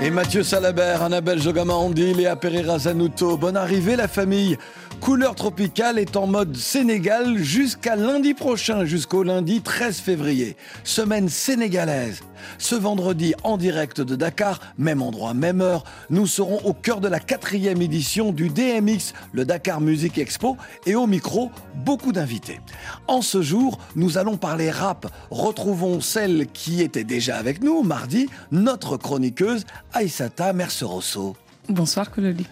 [0.00, 3.36] Et Mathieu Salabert, Annabelle Jogamandi, Léa Pereira Zanuto.
[3.36, 4.56] Bonne arrivée la famille.
[5.00, 10.56] Couleur tropicale est en mode Sénégal jusqu'à lundi prochain, jusqu'au lundi 13 février.
[10.84, 12.20] Semaine sénégalaise.
[12.58, 17.08] Ce vendredi, en direct de Dakar, même endroit, même heure, nous serons au cœur de
[17.08, 20.56] la quatrième édition du DMX, le Dakar Music Expo,
[20.86, 22.60] et au micro, beaucoup d'invités.
[23.06, 25.06] En ce jour, nous allons parler rap.
[25.30, 31.36] Retrouvons celle qui était déjà avec nous mardi, notre chroniqueuse Aïsata Merceroso.
[31.68, 32.46] Bonsoir Cololi.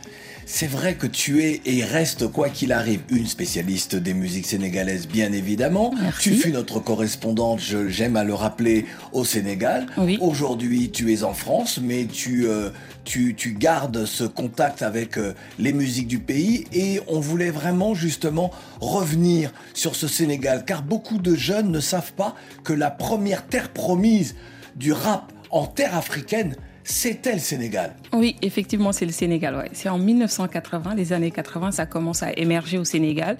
[0.44, 5.08] C'est vrai que tu es et reste, quoi qu'il arrive, une spécialiste des musiques sénégalaises,
[5.08, 5.92] bien évidemment.
[6.00, 6.30] Merci.
[6.30, 9.86] Tu fus notre correspondante, je- j'aime à le rappeler, au Sénégal.
[9.98, 10.18] Oui.
[10.20, 12.70] Aujourd'hui, tu es en France, mais tu, euh,
[13.04, 16.64] tu, tu gardes ce contact avec euh, les musiques du pays.
[16.72, 18.50] Et on voulait vraiment, justement,
[18.80, 23.70] revenir sur ce Sénégal, car beaucoup de jeunes ne savent pas que la première terre
[23.70, 24.36] promise
[24.76, 26.54] du rap en terre africaine,
[26.88, 27.94] c'était le Sénégal.
[28.12, 29.56] Oui, effectivement, c'est le Sénégal.
[29.56, 29.68] Ouais.
[29.72, 33.38] C'est en 1980, les années 80, ça commence à émerger au Sénégal.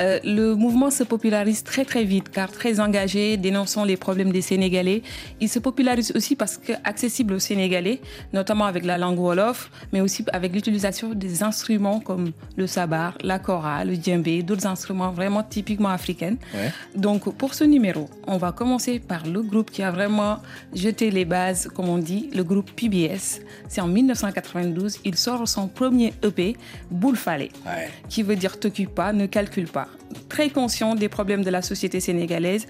[0.00, 4.42] Euh, le mouvement se popularise très très vite, car très engagé, dénonçant les problèmes des
[4.42, 5.02] Sénégalais.
[5.40, 8.00] Il se popularise aussi parce que accessible aux Sénégalais,
[8.32, 13.38] notamment avec la langue wolof, mais aussi avec l'utilisation des instruments comme le sabar, la
[13.38, 16.36] kora, le djembé, d'autres instruments vraiment typiquement africains.
[16.54, 16.72] Ouais.
[16.96, 20.38] Donc pour ce numéro, on va commencer par le groupe qui a vraiment
[20.74, 23.40] jeté les bases, comme on dit, le groupe PBS.
[23.68, 26.56] C'est en 1992, il sort son premier EP,
[26.90, 27.90] Boule Ouais.
[28.08, 29.83] qui veut dire t'occupe pas, ne calcule pas.
[30.28, 32.66] Très conscient des problèmes de la société sénégalaise,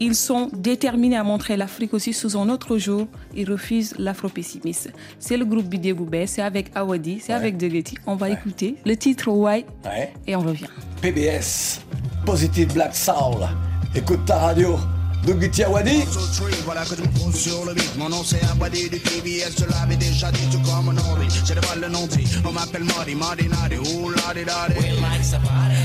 [0.00, 3.06] ils sont déterminés à montrer l'Afrique aussi sous un autre jour.
[3.36, 4.90] Ils refusent l'afro-pessimisme.
[5.18, 7.38] C'est le groupe Bidé Boubé, c'est avec Awadi, c'est Ouais.
[7.38, 7.96] avec Degeti.
[8.06, 10.12] On va écouter le titre Why Ouais.
[10.26, 10.66] et on revient.
[11.00, 11.80] PBS,
[12.26, 13.46] Positive Black Soul.
[13.94, 14.76] Écoute ta radio.
[15.24, 16.04] Dougiti Awadi.
[16.12, 17.96] So tree, voilà que je me pose sur le beat.
[17.96, 21.26] Mon nom c'est Abadi du TBS, je l'avais déjà dit, tout comme un ordi.
[21.46, 24.44] J'ai pas le nom dit, on m'appelle Mardi, Mardi Nadi, ouh la di.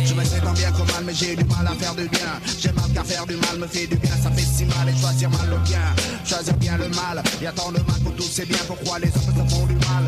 [0.06, 2.34] Je me sais tant bien que mal, mais j'ai du mal à faire du bien.
[2.60, 4.90] J'ai mal qu'à faire du mal, me fait du bien, ça fait si mal.
[4.90, 5.96] Et choisir mal le bien,
[6.26, 7.24] choisir bien le mal.
[7.42, 9.76] Y a tant de mal pour tous, c'est bien pourquoi les hommes se font du
[9.76, 10.04] mal.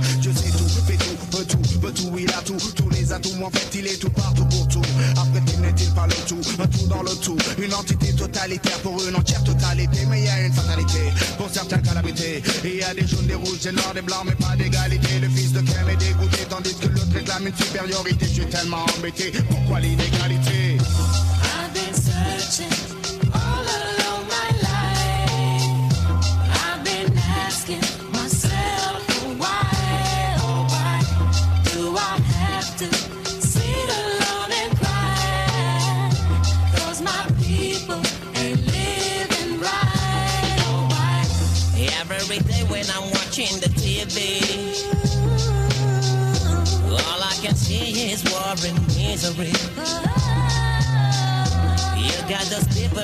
[1.82, 3.44] Tout, tout, il a tout, tous les atouts.
[3.44, 4.82] En fait, il est tout partout pour tout.
[5.12, 7.38] Après, il n'est-il pas le tout, un tout dans le tout.
[7.58, 10.06] Une entité totalitaire pour une entière totalité.
[10.10, 11.00] Mais il y a une fatalité
[11.38, 12.44] pour certains calamités.
[12.64, 15.20] Il y a des jaunes, des rouges, des noirs, des blancs, mais pas d'égalité.
[15.20, 18.26] Le fils de Kem est dégoûté, tandis que l'autre réclame une supériorité.
[18.26, 19.32] Je suis tellement embêté.
[19.50, 20.78] Pourquoi l'inégalité?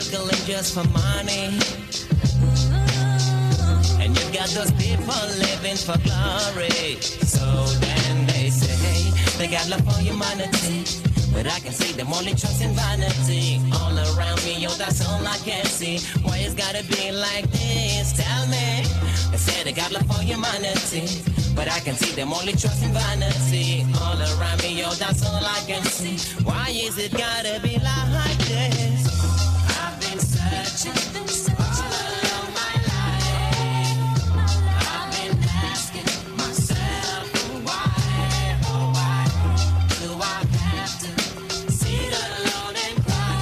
[0.09, 1.59] Killing just for money.
[4.01, 7.01] And you got those people living for glory.
[7.01, 7.45] So
[7.83, 10.83] then they say they got love for humanity.
[11.33, 13.61] But I can see them only trusting vanity.
[13.73, 15.99] All around me, yo, that's all I can see.
[16.23, 18.13] Why it's gotta be like this?
[18.13, 18.83] Tell me.
[19.31, 21.05] They say they got love for humanity.
[21.53, 23.85] But I can see them only trusting vanity.
[24.01, 26.17] All around me, yo, that's all I can see.
[26.43, 28.96] Why is it gotta be like this?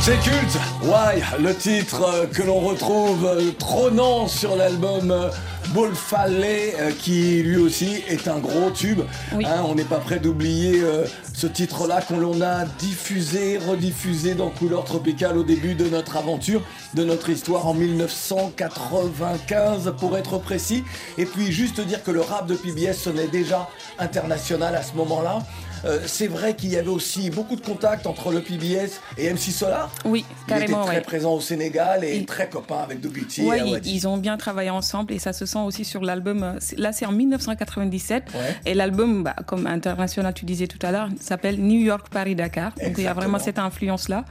[0.06, 5.30] C'est culte Why Le titre euh, que l'on retrouve euh, trônant sur l'album euh,
[5.76, 9.02] euh, qui lui aussi est un gros tube.
[9.34, 9.48] Oui.
[9.48, 10.80] Hein, on n'est pas prêt d'oublier
[11.34, 16.62] ce titre-là qu'on l'on a diffusé, rediffusé dans Couleur Tropicale au début de notre aventure,
[16.94, 20.84] de notre histoire en 1995 pour être précis.
[21.18, 25.40] Et puis juste dire que le rap de PBS sonnait déjà international à ce moment-là.
[25.84, 29.52] Euh, c'est vrai qu'il y avait aussi beaucoup de contacts entre le PBS et MC
[29.52, 29.92] Solar.
[30.06, 31.02] Oui, Il était carrément, très ouais.
[31.02, 33.00] présent au Sénégal et très copain avec
[33.40, 36.44] Ouais, et ils, ont bien travaillé ensemble et ça se sent aussi sur l'album.
[36.44, 38.40] euh, Là, c'est en 1997 Ouais.
[38.66, 42.74] et l'album, bah, comme international, tu disais tout à l'heure, s'appelle New York, Paris, Dakar.
[42.84, 44.26] Donc il y a vraiment cette influence-là.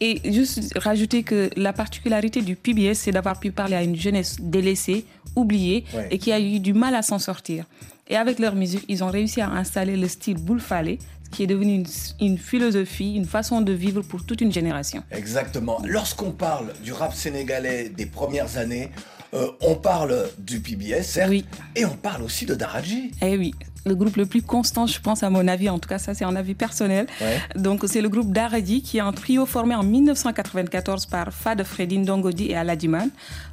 [0.00, 4.36] Et juste rajouter que la particularité du PBS, c'est d'avoir pu parler à une jeunesse
[4.40, 5.04] délaissée,
[5.36, 6.08] oubliée Ouais.
[6.10, 7.64] et qui a eu du mal à s'en sortir.
[8.08, 10.98] Et avec leur musique, ils ont réussi à installer le style Boulfalé,
[11.30, 11.86] qui est devenu une,
[12.20, 15.02] une philosophie, une façon de vivre pour toute une génération.
[15.10, 15.80] Exactement.
[15.84, 18.90] Lorsqu'on parle du rap sénégalais des premières années,
[19.34, 21.46] euh, on parle du PBS, certes, Oui.
[21.74, 23.12] et on parle aussi de Daraji.
[23.22, 23.54] Eh oui,
[23.84, 26.24] le groupe le plus constant, je pense, à mon avis, en tout cas, ça c'est
[26.24, 27.06] un avis personnel.
[27.20, 27.38] Ouais.
[27.60, 31.98] Donc c'est le groupe Daradi qui est un trio formé en 1994 par Fad Freddy
[31.98, 33.08] Ndongodi et Aladiman.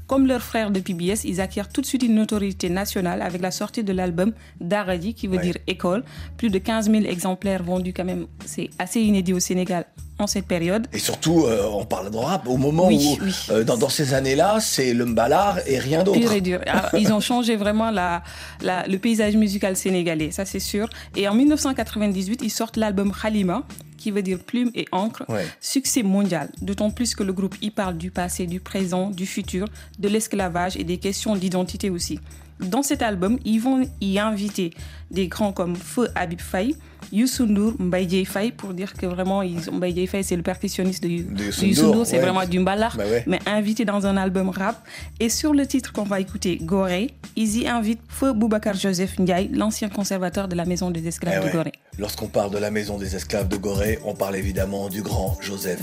[0.07, 3.51] Comme leurs frères de PBS, ils acquièrent tout de suite une notoriété nationale avec la
[3.51, 5.43] sortie de l'album Daradi, qui veut Ouais.
[5.43, 6.03] dire école.
[6.37, 9.85] Plus de 15 000 exemplaires vendus quand même, c'est assez inédit au Sénégal
[10.19, 10.87] en cette période.
[10.93, 13.33] Et surtout, euh, on parle de rap au moment Oui, où, oui.
[13.51, 16.19] euh, dans, dans ces années-là, c'est le mbalar et rien d'autre.
[16.19, 16.59] Pur et dur.
[16.67, 18.21] Alors, ils ont changé vraiment la,
[18.61, 20.89] la- le paysage musical sénégalais, ça c'est sûr.
[21.15, 23.63] Et en 1998, ils sortent l'album Khalima,
[23.99, 25.23] qui veut dire plume et encre.
[25.29, 25.45] Ouais.
[25.61, 29.67] Succès mondial, d'autant plus que le groupe y parle du passé, du présent, du futur,
[29.99, 32.19] de l'esclavage et des questions d'identité aussi.
[32.59, 34.71] Dans cet album, ils vont y inviter
[35.11, 36.75] des grands comme Feu Habib Faye,
[37.13, 41.23] Youssou N'Dour, Mbaye Faye, pour dire que vraiment, ils, Mbaye Faye, c'est le percussionniste de,
[41.23, 42.21] de Youssou N'Dour, c'est ouais.
[42.21, 43.23] vraiment du mbalar, Bah ouais.
[43.27, 44.85] mais invité dans un album rap.
[45.21, 49.47] Et sur le titre qu'on va écouter, Gorée, ils y invitent Feu Boubacar Joseph Ndiaye,
[49.53, 51.49] l'ancien conservateur de la maison des Eh esclaves ouais.
[51.49, 51.71] de Gorée.
[51.97, 53.57] Lorsqu'on parle de la maison des esclaves de
[54.05, 55.79] On parle évidemment du grand Joseph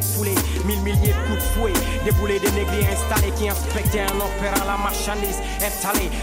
[0.00, 0.34] foulée.
[0.66, 1.72] Mille milliers de coups de fouet.
[2.04, 2.12] Des
[2.92, 4.18] installés qui inspectaient un
[4.66, 4.74] la.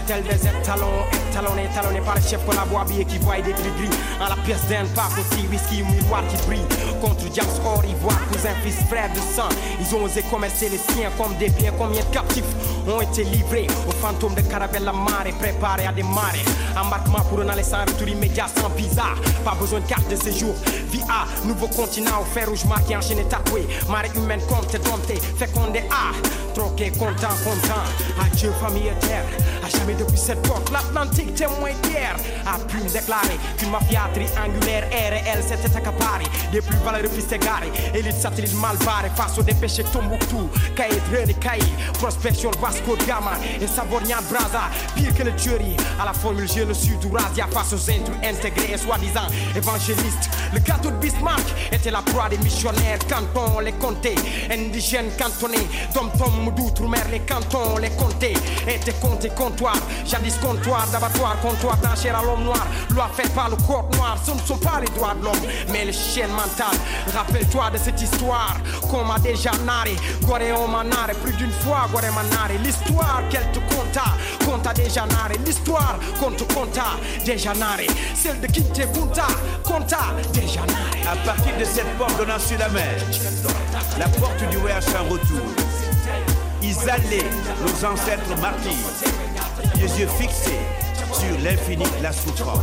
[0.06, 2.14] Tel des étalons, étalonnés, par
[2.66, 3.96] boit et qui voient des gris gris.
[4.20, 6.66] En la pièce d'un parc aussi, whisky, miroir qui brille.
[7.00, 9.48] Contre James or ivoire, cousin, fils, frère de sang.
[9.80, 11.72] Ils ont osé commercer les siens comme des biens.
[11.78, 12.44] Combien de captifs
[12.86, 16.44] ont été livrés aux fantômes de caravelle la marée, préparés à démarrer.
[16.76, 19.14] Embarquement pour un aller sans retour immédiat, sans visa.
[19.44, 20.54] Pas besoin de carte de séjour.
[20.90, 23.66] Via nouveau continent, au fer rouge marqué, enchaîné, tatoué.
[23.88, 26.12] Marée humaine, compte, dompté, fécondé, ah.
[26.54, 27.82] Troqué, content, content.
[28.20, 29.24] Adieu, famille et terre.
[29.64, 32.16] À jamais depuis cette porte, l'Atlantique témoin d'hier.
[32.46, 36.24] A pu déclarer qu'une mafia triangulaire est réelle, c'était accaparé.
[36.52, 37.72] Des plus valeureux fils égarés.
[37.94, 38.76] Élite satellite mal
[39.16, 40.50] face au dépêché Tombouctou.
[40.76, 41.64] Caïd, René, Caïd.
[41.94, 43.02] Prospection Vasco de
[43.32, 43.44] Gama.
[43.60, 44.70] Et Savornian Braza.
[44.94, 45.76] Pire que le tuerie.
[46.00, 49.26] À la formule, j'ai le sud Radia face aux intrus intégrés et soi-disant
[49.56, 50.30] évangélistes.
[50.52, 52.98] Le gâteau de Bismarck était la proie des missionnaires.
[53.08, 54.14] Cantons, les comtés.
[54.50, 55.66] Indigènes cantonnés.
[55.94, 58.34] Dom-tom d'outre-mer, les cantons, les comtés.
[58.66, 59.78] Étaient comptés comptoirs.
[60.06, 62.66] Jadis comptoir, d'abattoir, comptoir d'enchères à l'homme noir.
[62.90, 64.16] Loi faite par le corps noir.
[64.24, 65.32] Ce ne sont pas les droits de l'homme,
[65.70, 66.78] mais les chiennes mentales.
[67.14, 68.56] Rappelle-toi de cette histoire
[68.90, 69.96] qu'on m'a déjà narré.
[70.72, 72.58] M'a narré plus d'une fois, Goré m'a narré.
[72.58, 74.04] L'histoire qu'elle te conta,
[74.44, 75.36] conta déjà narré.
[75.44, 77.86] L'histoire qu'on te conta, déjà narré.
[78.14, 79.26] Celle de Kinte Kunta,
[79.62, 81.00] conta, déjà narré.
[81.10, 82.94] À partir de cette porte donnant sur la mer,
[83.98, 85.46] la porte du voyage sans retour,
[86.62, 87.30] ils allaient,
[87.60, 88.72] nos ancêtres martyrs,
[89.76, 90.60] les yeux fixés
[91.12, 92.60] sur l'infini de la souffrance.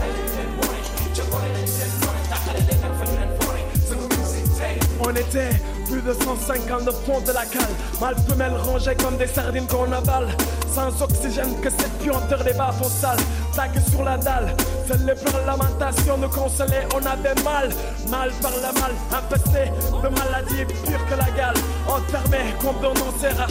[5.01, 5.51] On était
[5.89, 7.73] plus de 150 au fond de la cale.
[7.99, 10.27] Mal femelle rangées comme des sardines qu'on avale.
[10.73, 13.17] Sans oxygène que cette puanteur des bas font sale.
[13.55, 14.55] Tac sur la dalle.
[14.87, 16.87] Seuls les pleurs lamentations nous consolaient.
[16.93, 17.69] On avait mal,
[18.09, 18.91] mal par la mal.
[19.11, 19.71] Infesté
[20.03, 21.55] de maladies pires que la gale.
[21.87, 23.47] Enfermé comme dans nos serres.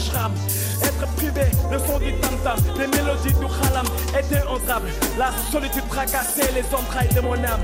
[0.89, 3.85] Être privé, le son du tam-tam, les mélodies du khalam
[4.19, 4.89] étaient entrables.
[5.19, 7.61] La solitude tracassait les entrailles de mon âme.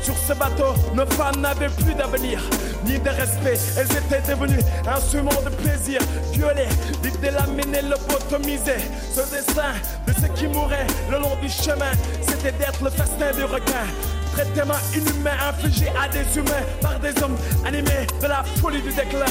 [0.00, 2.40] Sur ce bateau, nos femmes n'avaient plus d'avenir,
[2.84, 3.58] ni de respect.
[3.76, 6.00] Elles étaient devenues un instrument de plaisir.
[6.32, 6.68] Violées,
[7.02, 8.78] l'idée l'amener, lobotomiser.
[9.12, 9.74] Ce destin
[10.06, 11.90] de ceux qui mouraient le long du chemin,
[12.22, 13.86] c'était d'être le festin du requin.
[14.38, 19.26] Traitement inhumain infligé à des humains par des hommes animés de la folie du déclin.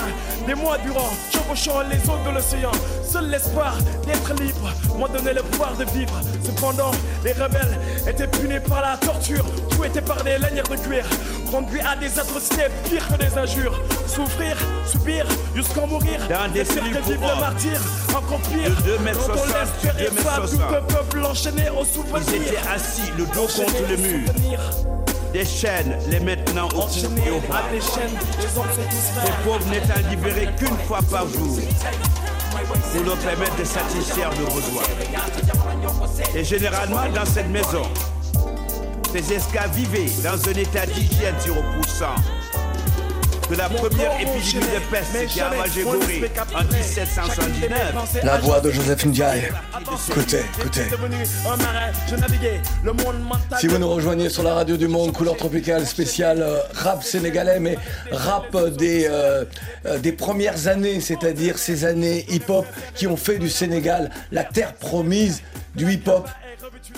[0.45, 2.71] Des mois durant, chevauchant les eaux de l'océan,
[3.09, 6.19] seul l'espoir d'être libre m'a donné le pouvoir de vivre.
[6.43, 6.91] Cependant,
[7.23, 11.05] les rebelles étaient punis par la torture, fouettés par des lanières de cuir,
[11.49, 13.79] conduits à des atrocités pires que des injures.
[14.07, 16.19] Souffrir, subir, jusqu'à mourir.
[16.27, 17.79] Dans des que vivre le martyr,
[18.13, 18.75] encore pire.
[18.75, 22.27] De deux mètres Quand on laisse deux mètres tout le peuple enchaîné au souvenir.
[22.27, 24.27] Ils étaient assis, le dos contre le mur.
[24.27, 24.96] souvenir.
[25.37, 27.59] Des chaînes, les maintenant au cou Enchaînés et au bras.
[27.59, 31.59] à des chaînes, les pauvres n'étant libérés qu'une fois par jour.
[32.91, 34.81] pour nous permettre de satisfaire nos besoins.
[36.33, 37.83] Et généralement, dans cette maison,
[39.11, 42.36] ces esclaves vivaient dans un état d'hygiène 0%.
[43.49, 48.23] De la première épidémie de peste qui a ravagé Gorée en 1779.
[48.23, 49.43] La voix de Joseph Ndiaye.
[50.09, 50.81] Écoutez, écoutez.
[53.59, 57.59] Si vous nous rejoignez sur la radio du monde, couleur tropicale spéciale euh, rap sénégalais,
[57.61, 57.77] mais
[58.11, 59.45] rap euh, des, euh,
[59.99, 65.41] des premières années, c'est-à-dire ces années hip-hop qui ont fait du Sénégal la terre promise
[65.75, 66.27] du hip-hop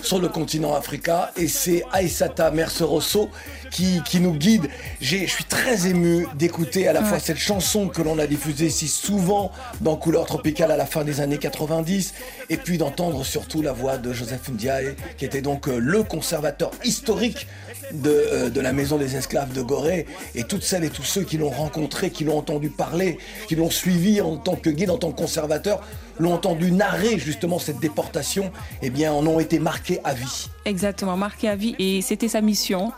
[0.01, 1.27] sur le continent africain.
[1.37, 3.29] Et c'est Aïssata Merceroso
[3.71, 4.69] qui, qui nous guide.
[5.01, 8.87] Je suis très ému d'écouter à la fois cette chanson que l'on a diffusée si
[8.87, 12.13] souvent dans Couleur Tropicale à la fin des années 90,
[12.49, 16.71] et puis d'entendre surtout la voix de Joseph Ndiaye, qui était donc euh, le conservateur
[16.83, 17.47] historique
[17.93, 21.23] de, euh, de la maison des esclaves de Gorée, et toutes celles et tous ceux
[21.23, 24.97] qui l'ont rencontré, qui l'ont entendu parler, qui l'ont suivi en tant que guide, en
[24.97, 25.81] tant que conservateur,
[26.19, 30.49] l'ont entendu narrer justement cette déportation, eh bien en ont été marqués à vie.
[30.65, 31.75] Exactement, marqué à vie.
[31.79, 32.91] Et c'était sa mission.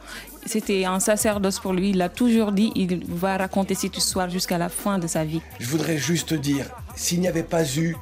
[0.45, 1.91] C'était un sacerdoce pour lui.
[1.91, 5.41] Il a toujours dit il va raconter cette histoire jusqu'à la fin de sa vie.
[5.59, 7.95] Je voudrais juste dire, s'il n'y avait pas eu,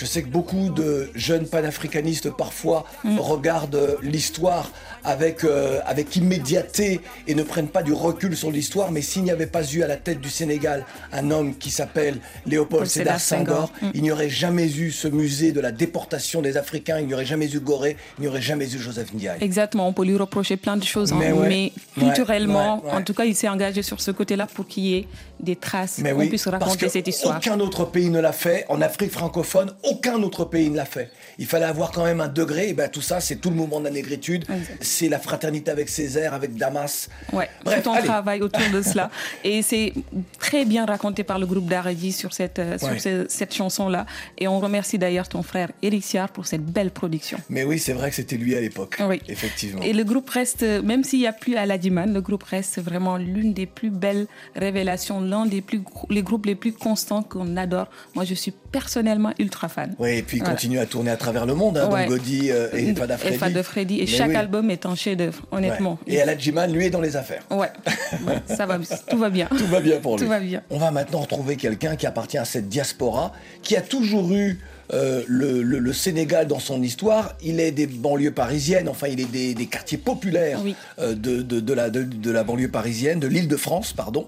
[0.00, 2.86] je sais que beaucoup de jeunes panafricanistes parfois
[3.18, 4.70] regardent l'histoire
[5.04, 9.30] avec, euh, avec immédiateté et ne prennent pas du recul sur l'histoire, mais s'il n'y
[9.30, 13.70] avait pas eu à la tête du Sénégal un homme qui s'appelle Léopold Sédar Senghor.
[13.82, 13.86] Mm.
[13.94, 17.26] il n'y aurait jamais eu ce musée de la déportation des Africains, il n'y aurait
[17.26, 19.38] jamais eu Gorée, il n'y aurait jamais eu Joseph Ndiaye.
[19.42, 23.12] Exactement, on peut lui reprocher plein de choses, hein, Mais culturellement, Ouais, ouais, en tout
[23.14, 25.06] cas, il s'est engagé sur ce côté-là pour qu'il y ait
[25.40, 27.36] des traces, qu'on oui, puisse parce raconter que cette histoire.
[27.38, 28.64] Aucun autre pays ne l'a fait.
[28.68, 31.10] En Afrique francophone, aucun autre pays ne l'a fait.
[31.38, 32.68] Il fallait avoir quand même un degré.
[32.68, 34.44] Et ben tout ça, c'est tout le mouvement de la négritude.
[34.80, 37.08] C'est la fraternité avec Césaire, avec Damas.
[37.32, 38.06] Ouais, Bref, tout on allez.
[38.06, 39.10] travaille autour de cela.
[39.44, 39.92] Et c'est
[40.38, 42.98] très bien raconté par le groupe d'Aredi sur cette, euh, sur Ouais.
[42.98, 44.06] ce- cette chanson-là.
[44.38, 47.38] Et on remercie d'ailleurs ton frère Eric Siard pour cette belle production.
[47.48, 48.98] Mais oui, c'est vrai que c'était lui à l'époque.
[49.00, 49.20] Oui.
[49.28, 49.82] Effectivement.
[49.82, 53.16] Et le groupe reste, euh, même s'il n'y a plus Aladiman, le groupe reste vraiment
[53.16, 55.80] l'une des plus belles révélations, l'un des plus
[56.10, 57.88] les groupes les plus constants qu'on adore.
[58.14, 59.94] Moi, je suis personnellement ultra fan.
[59.98, 60.54] Oui, et puis il Voilà.
[60.54, 62.06] continue à tourner à travers le monde, hein, Ouais.
[62.06, 63.34] donc euh, et Fada Freddy.
[63.34, 63.96] Et Fada Freddy.
[63.96, 64.36] Et Mais chaque oui.
[64.36, 65.98] album est un chef-d'œuvre, honnêtement.
[66.06, 66.14] Ouais.
[66.14, 67.42] Et Aladjiman, lui, est dans les affaires.
[67.50, 67.70] Ouais,
[68.26, 69.46] Ouais, ça va, tout va bien.
[69.46, 70.24] Tout va bien pour lui.
[70.24, 70.62] Tout va bien.
[70.70, 74.58] On va maintenant retrouver quelqu'un qui appartient à cette diaspora, qui a toujours eu
[74.92, 77.34] euh, le, le- le Sénégal dans son histoire.
[77.42, 80.60] Il est des banlieues parisiennes, enfin il est des, des quartiers populaires
[80.98, 84.26] euh, de, de- de la, de, la banlieue parisienne, de l'île de France, pardon.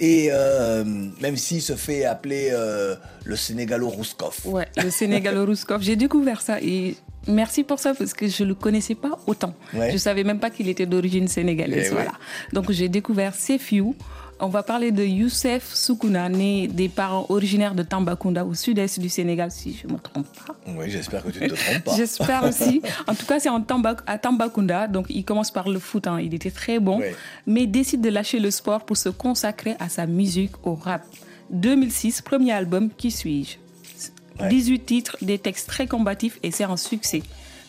[0.00, 0.82] Et euh,
[1.20, 2.50] même s'il se fait appeler
[3.24, 4.46] le Sénégalo-Rouskov.
[4.46, 5.82] Ouais, le Sénégal au Rouskov.
[5.82, 6.96] J'ai découvert ça et
[7.28, 9.54] merci pour ça parce que je le connaissais pas autant.
[9.74, 9.90] Ouais.
[9.92, 11.86] Je savais même pas qu'il était d'origine sénégalaise.
[11.86, 11.94] Eh ouais.
[11.94, 12.12] voilà.
[12.54, 13.94] Donc j'ai découvert Sefiou.
[14.42, 19.08] On va parler de Youssef Soukouna, né des parents originaires de Tambacounda au sud-est du
[19.10, 20.56] Sénégal, si je ne me trompe pas.
[20.66, 21.94] Oui, j'espère que tu ne te trompes pas.
[21.96, 22.80] J'espère aussi.
[23.06, 24.88] En tout cas, c'est en Tamba- à Tambacounda.
[24.88, 26.06] Donc, il commence par le foot.
[26.06, 26.18] hein.
[26.20, 26.98] Il était très bon.
[27.00, 27.14] Ouais.
[27.46, 31.02] Mais il décide de lâcher le sport pour se consacrer à sa musique, au rap.
[31.50, 33.56] 2006, premier album, Qui suis-je?
[34.48, 37.22] 18 titres, des textes très combatifs et c'est un succès.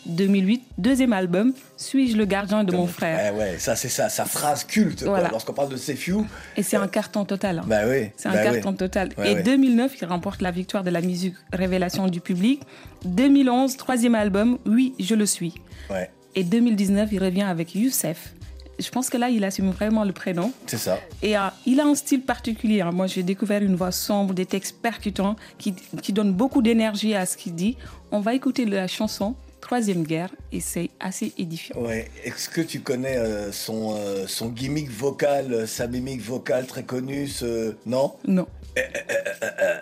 [0.06, 3.32] 2008, deuxième album, Suis-je le gardien de mon frère?
[3.32, 5.02] Eh ouais, ça c'est ça, sa phrase culte.
[5.04, 5.28] Voilà.
[5.30, 6.16] Lorsqu'on parle de Sefiu,
[6.56, 7.60] Et c'est un carton total.
[7.60, 7.64] hein.
[7.66, 8.10] bah oui.
[8.16, 8.76] C'est un bah carton oui.
[8.76, 9.10] total.
[9.18, 9.42] Ouais, et ouais.
[9.42, 12.62] 2009, il remporte la victoire de la musique Révélation du public.
[13.04, 15.54] 2011, troisième album, Oui, je le suis.
[15.90, 18.32] Ouais, Et 2019, il revient avec Youssef.
[18.78, 20.50] Je pense que là, il assume vraiment le prénom.
[20.66, 20.98] c'est ça.
[21.22, 22.80] Et euh, il a un style particulier.
[22.80, 22.90] hein.
[22.90, 27.26] Moi, j'ai découvert une voix sombre, des textes percutants qui, qui donnent beaucoup d'énergie à
[27.26, 27.76] ce qu'il dit.
[28.10, 31.76] On va écouter la chanson Troisième Guerre et c'est assez édifiant.
[31.80, 32.10] Ouais.
[32.24, 36.82] Est-ce que tu connais euh, son, euh, son gimmick vocal, euh, sa mimique vocale très
[36.82, 37.74] connue ce...
[37.86, 38.12] Non?
[38.26, 38.46] Non.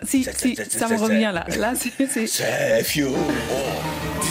[0.07, 1.47] Si, si, ça me revient là.
[1.59, 2.27] Là, c'est- c'est.
[2.27, 3.07] Sefiu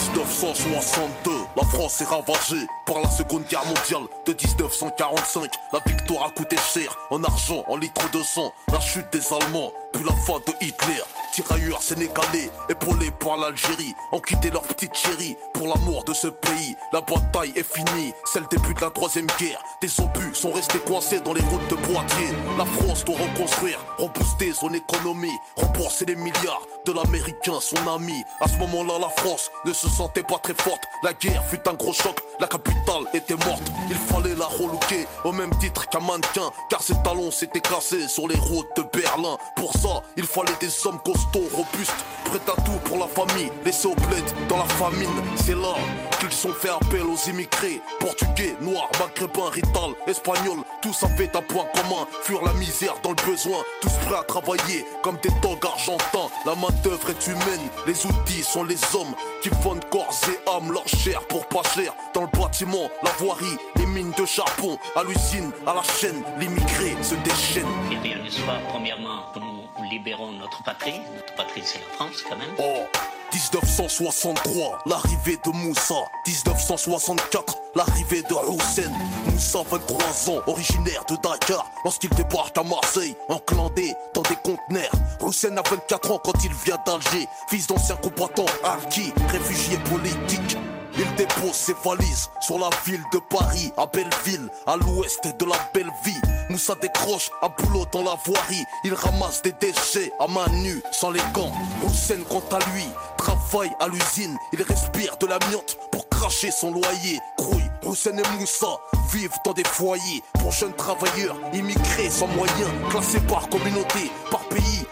[0.10, 5.50] 1962, la France est ravagée par la Seconde Guerre mondiale de 1945.
[5.74, 8.53] La victoire a coûté cher en argent, en litres de sang.
[8.72, 11.01] La chute des Allemands, puis la fin de Hitler.
[11.32, 16.76] Tirailleurs sénégalais, épaulés par l'Algérie, ont quitté leur petite chérie pour l'amour de ce pays.
[16.92, 19.62] La bataille est finie, c'est le début de la troisième guerre.
[19.82, 22.36] Des obus sont restés coincés dans les routes de Poitiers.
[22.58, 28.24] La France doit reconstruire, rebooster son économie, rembourser les milliards l'américain, son ami.
[28.41, 30.81] À ce moment-là, la France ne se sentait pas très forte.
[31.03, 33.63] La guerre fut un gros choc, la capitale était morte.
[33.89, 38.27] Il fallait la relooker au même titre qu'un mannequin, car ses talons s'étaient cassés sur
[38.27, 39.38] les routes de Berlin.
[39.55, 43.51] Pour ça, il fallait des hommes costauds, robustes, prêts à tout pour la famille.
[43.65, 45.75] Laissés au bled dans la famine, c'est là
[46.19, 47.81] qu'ils ont fait appel aux immigrés.
[48.00, 52.08] Portugais, noirs, maghrébins, rital, espagnols, tous avaient un point commun.
[52.24, 56.29] Fuir la misère dans le besoin, tous prêts à travailler comme des dogs argentins.
[56.46, 60.72] La main d'œuvre est humaine, les outils sont les hommes qui fondent corps et âme
[60.72, 61.94] leur chair pour pas cher.
[62.14, 66.96] Dans le bâtiment, la voirie, les mines de charbon, à l'usine, à la chaîne, l'immigré
[67.02, 67.68] se déchaîne.
[68.02, 69.59] Bien, le soir, premièrement, que nous
[69.89, 71.01] libérons notre patrie.
[71.15, 72.50] Notre patrie, c'est la France, quand même.
[72.60, 72.86] Oh
[73.31, 75.96] 1963, l'arrivée de Moussa.
[76.25, 78.91] 1964, l'arrivée de Hussein.
[79.25, 81.69] Moussa, 23 ans, originaire de Dakar.
[81.84, 84.91] Lorsqu'il débarque à Marseille, enclandé dans des conteneurs.
[85.22, 87.27] Hussein a 24 ans quand il vient d'Alger.
[87.50, 90.58] Fils d'ancien combattant Alki, réfugié politique.
[91.00, 95.56] Il dépose ses valises sur la ville de Paris, à Belleville, à l'ouest de la
[95.74, 96.20] belle vie.
[96.50, 98.65] Moussa décroche à boulot dans la voirie.
[98.84, 101.53] Il ramasse des déchets à main nue, sans les gants.
[101.88, 102.84] Hussein, quant à lui,
[103.18, 104.38] travaille à l'usine.
[104.51, 107.20] Il respire de l'amiante pour cracher son loyer.
[107.38, 108.68] Crouille, Hussein et Moussa
[109.13, 114.86] vivent dans des foyers pour jeunes travailleurs immigrés sans moyens, classés par communauté, par pays.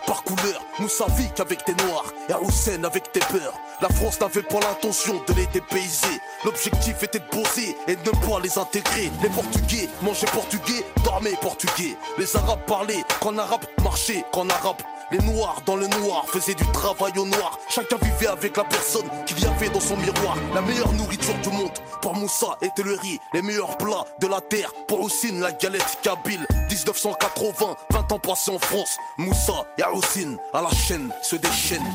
[0.87, 3.59] Moussa vit qu'avec des noirs et Hussein avec des peurs.
[3.81, 6.21] La France n'avait pas l'intention de les dépayser.
[6.45, 9.11] L'objectif était de bosser et de ne pas les intégrer.
[9.21, 11.97] Les Portugais mangeaient portugais, dormaient portugais.
[12.17, 14.77] Les Arabes parlaient qu'en arabe, marchaient qu'en arabe.
[15.09, 17.57] Les noirs dans le noir faisaient du travail au noir.
[17.69, 20.35] Chacun vivait avec la personne qu'il y avait dans son miroir.
[20.53, 21.71] La meilleure nourriture du monde
[22.01, 23.17] pour Moussa était le riz.
[23.33, 26.45] Les meilleurs plats de la terre pour Houssine, la galette kabyle.
[26.69, 28.97] 1980, 20 ans passés en France.
[29.17, 31.93] Moussa et Houssine à la chaîne se déchaînent.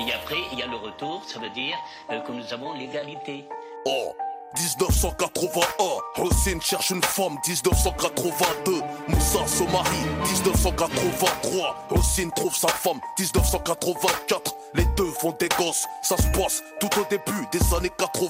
[0.00, 1.76] Et après, il y a le retour, ça veut dire
[2.10, 3.48] euh, que nous avons l'égalité.
[3.84, 4.12] Oh
[4.56, 14.54] 1981, Hussein cherche une femme 1982, Moussa se marie 1983, Hussein trouve sa femme 1984,
[14.74, 18.28] les deux font des gosses, ça se passe tout au début des années 80,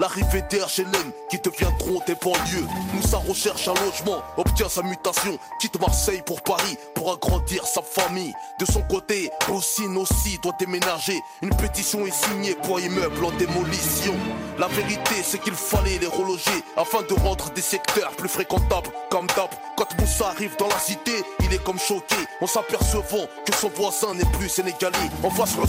[0.00, 5.80] l'arrivée des HLM qui deviendront des banlieues, Moussa recherche un logement, obtient sa mutation, quitte
[5.80, 11.54] Marseille pour Paris pour agrandir sa famille, de son côté, Hussein aussi doit déménager, une
[11.56, 14.14] pétition est signée pour immeuble en démolition,
[14.58, 18.90] la vérité c'est qu'il fallait les reloger afin de rendre des secteurs plus fréquentables.
[19.10, 23.54] Comme d'hab, quand Moussa arrive dans la cité, il est comme choqué en s'apercevant que
[23.54, 25.10] son voisin n'est plus sénégalais.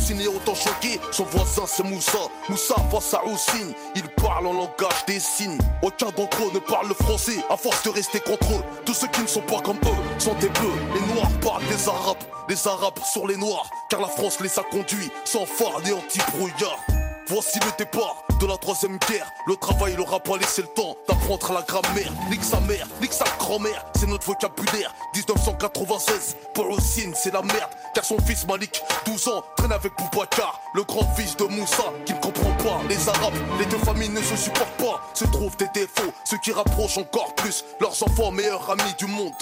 [0.09, 2.17] Est autant choqué, son voisin c'est Moussa.
[2.49, 5.59] Moussa face à Houssine, il parle en langage des signes.
[5.83, 8.63] Aucun d'entre eux ne parle le français à force de rester contre eux.
[8.85, 10.73] Tous ceux qui ne sont pas comme eux sont des bleus.
[10.95, 12.17] Les noirs parlent des arabes,
[12.49, 16.98] les arabes sur les noirs, car la France les a conduits sans phare ni anti-brouillard.
[17.31, 19.31] Voici le départ de la troisième guerre.
[19.45, 22.11] Le travail leur a pas laissé le temps d'apprendre la grammaire.
[22.31, 24.91] Nique sa mère, nique sa grand-mère, c'est notre vocabulaire.
[25.13, 27.69] 1996, pour Houssine, c'est la merde.
[27.93, 32.19] Car son fils Malik, 12 ans, traîne avec Boubacar, le grand-fils de Moussa, qui ne
[32.19, 33.37] comprend pas les Arabes.
[33.59, 37.35] Les deux familles ne se supportent pas, se trouvent des défauts, ce qui rapproche encore
[37.35, 39.33] plus leurs enfants meilleurs amis du monde.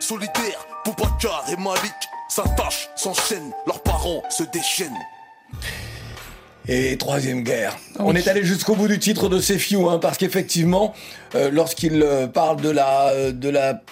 [0.00, 1.92] Solidaires, Boubacar et Malik
[2.26, 4.96] s'attachent, s'enchaînent, leurs parents se déchaînent.
[6.66, 7.76] Et troisième guerre.
[7.98, 10.94] On est allé jusqu'au bout du titre de Sefiu, hein, parce qu'effectivement,
[11.34, 13.82] euh, lorsqu'il euh, parle de la, euh, de la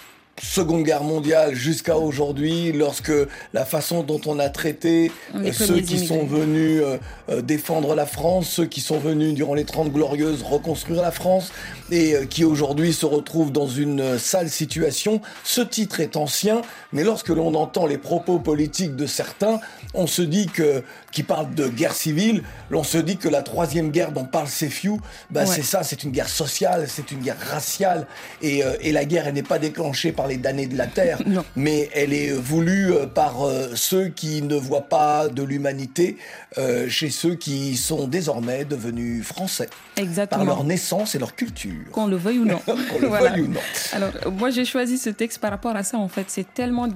[0.43, 3.13] Seconde Guerre mondiale jusqu'à aujourd'hui, lorsque
[3.53, 6.07] la façon dont on a traité Les euh, ceux qui immigrés.
[6.07, 6.97] sont venus euh,
[7.29, 11.53] euh, défendre la France, ceux qui sont venus durant les Trente Glorieuses reconstruire la France,
[11.91, 15.21] et euh, qui aujourd'hui se retrouvent dans une sale situation.
[15.45, 19.61] Ce titre est ancien, mais lorsque l'on entend les propos politiques de certains,
[19.95, 23.91] on se dit que qui parlent de guerre civile, l'on se dit que la troisième
[23.91, 24.93] guerre dont parle Sefiu,
[25.31, 25.47] bah, Ouais.
[25.47, 28.07] c'est ça, c'est une guerre sociale, c'est une guerre raciale,
[28.41, 31.19] et, euh, et la guerre, elle n'est pas déclenchée par les damnés de la terre,
[31.57, 36.17] mais elle est voulue euh, par euh, ceux qui ne voient pas de l'humanité
[36.59, 40.45] euh, chez ceux qui sont désormais devenus français Exactement.
[40.45, 41.91] par leur naissance et leur culture.
[41.93, 42.59] Qu'on le veuille ou non.
[42.67, 43.61] Qu'on le veuille ou non.
[43.93, 46.25] Alors, moi, j'ai choisi ce texte par rapport à ça, en fait.
[46.29, 46.89] C'est tellement.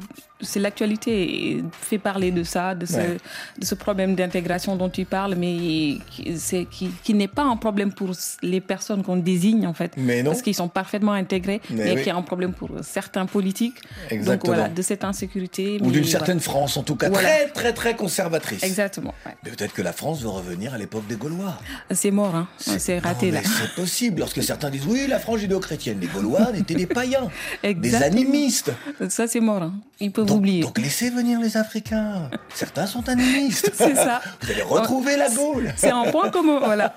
[0.42, 3.16] C'est l'actualité fait parler de ça, de ce, Ouais.
[3.58, 7.90] de ce problème d'intégration dont tu parles, mais qui, qui, qui n'est pas un problème
[7.92, 8.10] pour
[8.42, 9.92] les personnes qu'on désigne, en fait.
[9.96, 10.32] Mais non.
[10.32, 12.02] Parce qu'ils sont parfaitement intégrés, Mais mais, oui.
[12.02, 13.76] qui est un problème pour certains politiques.
[14.10, 14.52] Exactement.
[14.52, 15.78] Donc, voilà, de cette insécurité.
[15.80, 16.06] Ou d'une voilà.
[16.10, 17.28] certaine France, en tout cas, Voilà.
[17.28, 18.62] très très très conservatrice.
[18.62, 19.14] Exactement.
[19.24, 19.32] ouais.
[19.42, 21.58] Mais peut-être que la France veut revenir à l'époque des Gaulois.
[21.92, 22.46] C'est mort, hein.
[22.58, 23.40] C'est raté, Non, là.
[23.42, 27.28] mais C'est possible, lorsque certains disent oui, la France judéo-chrétienne, les Gaulois étaient des païens,
[27.62, 28.72] des animistes.
[29.08, 29.62] Ça, c'est mort.
[29.62, 29.74] hein.
[30.00, 30.60] Ils peuvent oublier.
[30.62, 32.30] Donc laissez venir les Africains.
[32.54, 33.72] Certains sont animistes.
[33.74, 34.20] C'est ça.
[34.42, 35.72] Vous allez retrouver la Gaule.
[35.76, 36.94] C'est un point commun, voilà.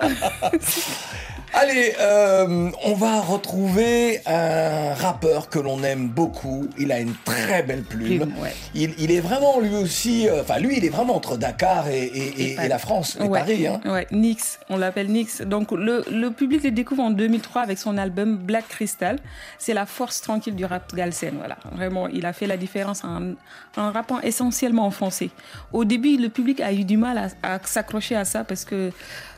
[1.53, 6.67] Allez, euh, on va retrouver un rappeur que l'on aime beaucoup.
[6.77, 8.19] Il a une très belle plume.
[8.19, 8.53] Plume, ouais.
[8.75, 10.27] il, il est vraiment lui aussi.
[10.29, 13.23] euh, Enfin, lui, il est vraiment entre Dakar et, et- et- et la France, et
[13.23, 13.39] Ouais.
[13.39, 13.65] Paris.
[13.67, 13.81] Hein.
[13.85, 15.41] Ouais, Nix, on l'appelle Nix.
[15.41, 19.17] Donc le, le public le découvre en 2003 avec son album Black Crystal.
[19.57, 21.33] C'est la force tranquille du rap galsen.
[21.37, 23.33] Voilà, vraiment, il a fait la différence en,
[23.75, 25.29] en rappant essentiellement en français.
[25.73, 28.91] Au début, le public a eu du mal à, à s'accrocher à ça parce que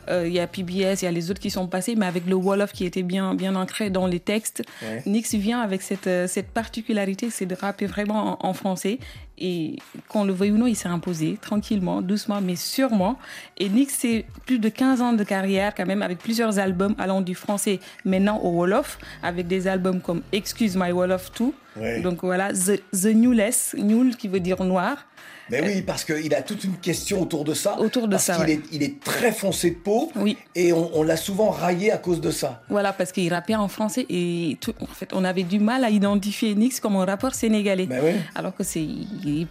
[0.08, 2.26] euh, il y a PBS, il y a les autres qui sont passés, mais avec
[2.26, 5.02] le Wolof qui était bien, bien ancré dans les textes, Ouais.
[5.06, 8.98] Nix vient avec cette, euh, cette particularité, c'est de rapper vraiment en, en français.
[9.44, 9.74] Et
[10.08, 13.18] qu'on le veuille ou non, il s'est imposé tranquillement, doucement, mais sûrement.
[13.58, 17.20] Et Nix, c'est plus de 15 ans de carrière quand même, avec plusieurs albums allant
[17.20, 21.52] du français maintenant au Wolof, avec des albums comme Excuse My Wolof 2.
[21.80, 22.00] Ouais.
[22.02, 25.06] Donc voilà, The, The Newless, Newell qui veut dire noir.
[25.50, 27.78] Mais oui, parce qu'il a toute une question autour de ça.
[27.78, 28.52] Autour de parce ça, qu'il ouais.
[28.52, 30.10] est, il est très foncé de peau.
[30.54, 32.62] Et on, on l'a souvent raillé à cause de ça.
[32.70, 35.90] Voilà, parce qu'il rappait en français et tout- en fait, on avait du mal à
[35.90, 37.88] identifier Nix comme un rappeur sénégalais.
[38.34, 38.86] Alors que c'est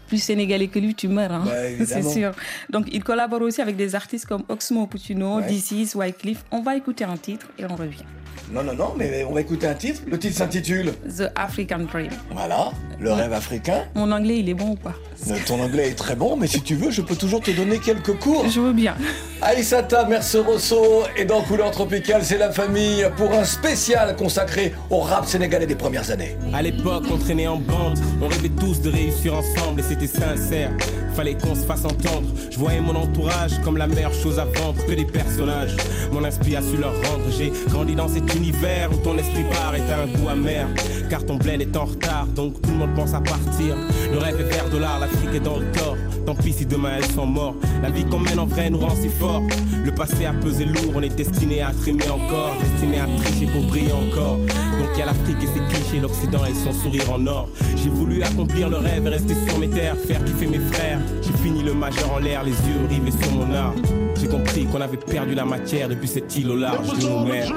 [0.07, 1.31] plus sénégalais que lui, tu meurs.
[1.31, 1.43] Hein.
[1.45, 2.31] Bah, c'est sûr.
[2.69, 5.47] Donc, il collabore aussi avec des artistes comme Oxmo Puccino, Ouais.
[5.47, 6.43] DC's, Wycliffe.
[6.51, 8.05] On va écouter un titre et on revient.
[8.51, 10.01] Non, non, non, mais on va écouter un titre.
[10.07, 12.09] Le titre s'intitule The African Dream.
[12.31, 13.83] Voilà, le rêve africain.
[13.95, 14.93] Mon anglais, il est bon ou pas?
[15.29, 17.79] Euh, Ton anglais est très bon, mais si tu veux, je peux toujours te donner
[17.79, 18.45] quelques cours.
[18.49, 18.95] Je veux bien.
[19.41, 24.99] Aïssata Merce Rosso et dans Couleur Tropicale, c'est la famille pour un spécial consacré au
[24.99, 26.35] rap sénégalais des premières années.
[26.53, 30.71] À l'époque, on traînait en bande, on rêvait tous de réussir ensemble et c'était sincère.
[31.15, 32.29] Fallait qu'on se fasse entendre.
[32.49, 35.75] Je voyais mon entourage comme la meilleure chose à vendre que des personnages.
[36.11, 37.25] Mon su leur rendre.
[37.37, 40.67] J'ai grandi dans cet univers où ton esprit part t'as un goût amer.
[41.09, 43.75] Car ton bled est en retard, donc tout le monde pense à partir.
[44.11, 45.97] Le rêve est vert dollar, l'Afrique est dans le tort.
[46.25, 47.57] Tant pis si demain elles sont mortes.
[47.81, 49.43] La vie qu'on mène en vrai nous rend si fort.
[49.83, 52.55] Le passé a pesé lourd, on est destiné à trimer encore.
[52.61, 54.37] Destiné à tricher pour briller encore.
[54.37, 57.49] Donc il y a l'Afrique et ses clichés, l'Occident et son sourire en or.
[57.75, 60.99] J'ai voulu accomplir le rêve et rester sur mes terres, faire kiffer mes frères.
[61.21, 63.73] J'ai fini le majeur en l'air, les yeux rivés sur mon art.
[64.19, 67.51] J'ai compris qu'on avait perdu la matière depuis cette île au large de nos mers.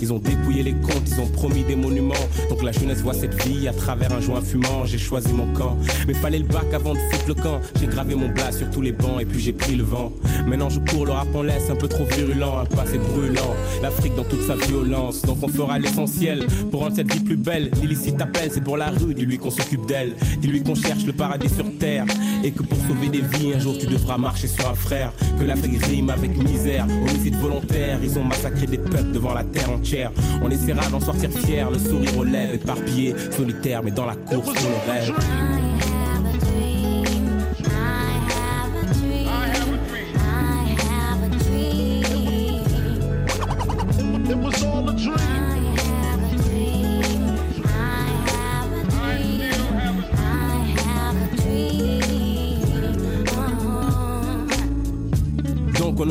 [0.00, 2.14] Ils ont dépouillé les comptes, ils ont promis des monuments.
[2.48, 4.84] Donc la jeunesse voit cette vie à travers un joint fumant.
[4.84, 5.76] J'ai choisi mon camp.
[6.06, 7.60] Mais fallait le bac avant de foutre le camp.
[7.80, 10.12] J'ai gravé mon blas sur tous les bancs et puis j'ai pris le vent.
[10.46, 13.54] Maintenant je cours, le rap en laisse un peu trop virulent, un passé brûlant.
[13.82, 15.22] L'Afrique dans toute sa violence.
[15.22, 17.70] Donc on fera l'essentiel pour rendre cette vie plus belle.
[17.80, 20.14] L'illicite appelle, c'est pour la rue, dis-lui qu'on s'occupe d'elle.
[20.40, 22.04] Dis-lui qu'on cherche le paradis sur terre.
[22.44, 25.12] Et que pour sauver des vies, un jour tu devras marcher sur un frère.
[25.38, 27.98] Que l'Afrique rime avec misère, homicide volontaire.
[28.02, 30.12] Ils ont massacré des peuples devant la terre entière.
[30.42, 34.52] On essaiera d'en sortir fier, le sourire aux lèvres, éparpillé, solitaire, mais dans la course
[34.52, 35.65] pour le rêve.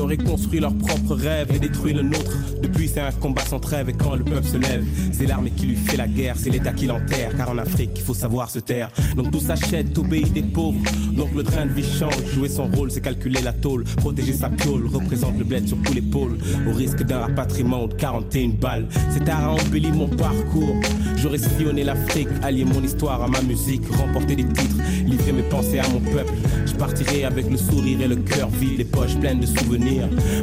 [0.06, 2.38] Aurait construit leur propre rêve et détruit le nôtre.
[2.62, 5.66] Depuis c'est un combat sans trêve et quand le peuple se lève, c'est l'armée qui
[5.66, 7.36] lui fait la guerre, c'est l'État qui l'enterre.
[7.36, 8.92] Car en Afrique il faut savoir se taire.
[9.16, 10.80] Donc tout s'achète au pays des pauvres.
[11.14, 14.50] Donc le train de vie change, jouer son rôle c'est calculer la tôle, protéger sa
[14.50, 16.38] piole, représente le bled sur tous les pôles.
[16.70, 18.86] Au risque d'un rapatriement ou de 41 balles.
[19.10, 20.76] Cet art a embelli mon parcours.
[21.16, 25.80] J'aurais sillonné l'Afrique, allié mon histoire à ma musique, remporter des titres, livrer mes pensées
[25.80, 26.34] à mon peuple.
[26.68, 29.95] Je partirai avec le sourire et le cœur vide, les poches pleines de souvenirs.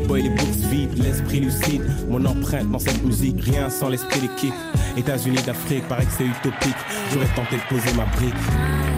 [0.06, 4.54] Boy, les bourses vides, l'esprit lucide, mon empreinte dans cette musique, rien sans l'esprit d'équipe.
[4.96, 6.76] États-Unis d'Afrique, paraît que c'est utopique.
[7.12, 8.91] J'aurais tenté de poser ma brique.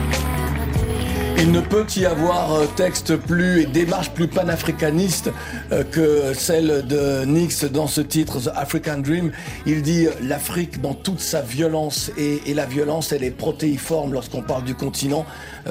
[1.37, 5.31] Il ne peut y avoir euh, texte plus et démarche plus panafricaniste
[5.73, 9.33] euh, que celle de Nix dans ce titre The African Dream.
[9.67, 14.13] Il dit euh, l'Afrique dans toute sa violence et, et la violence elle est protéiforme
[14.13, 15.27] lorsqu'on parle du continent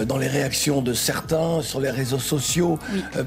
[0.05, 2.79] dans les réactions de certains sur les réseaux sociaux,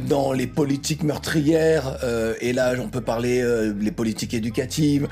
[0.09, 1.97] dans les politiques meurtrières
[2.41, 3.45] et là on peut parler
[3.81, 5.07] les politiques éducatives.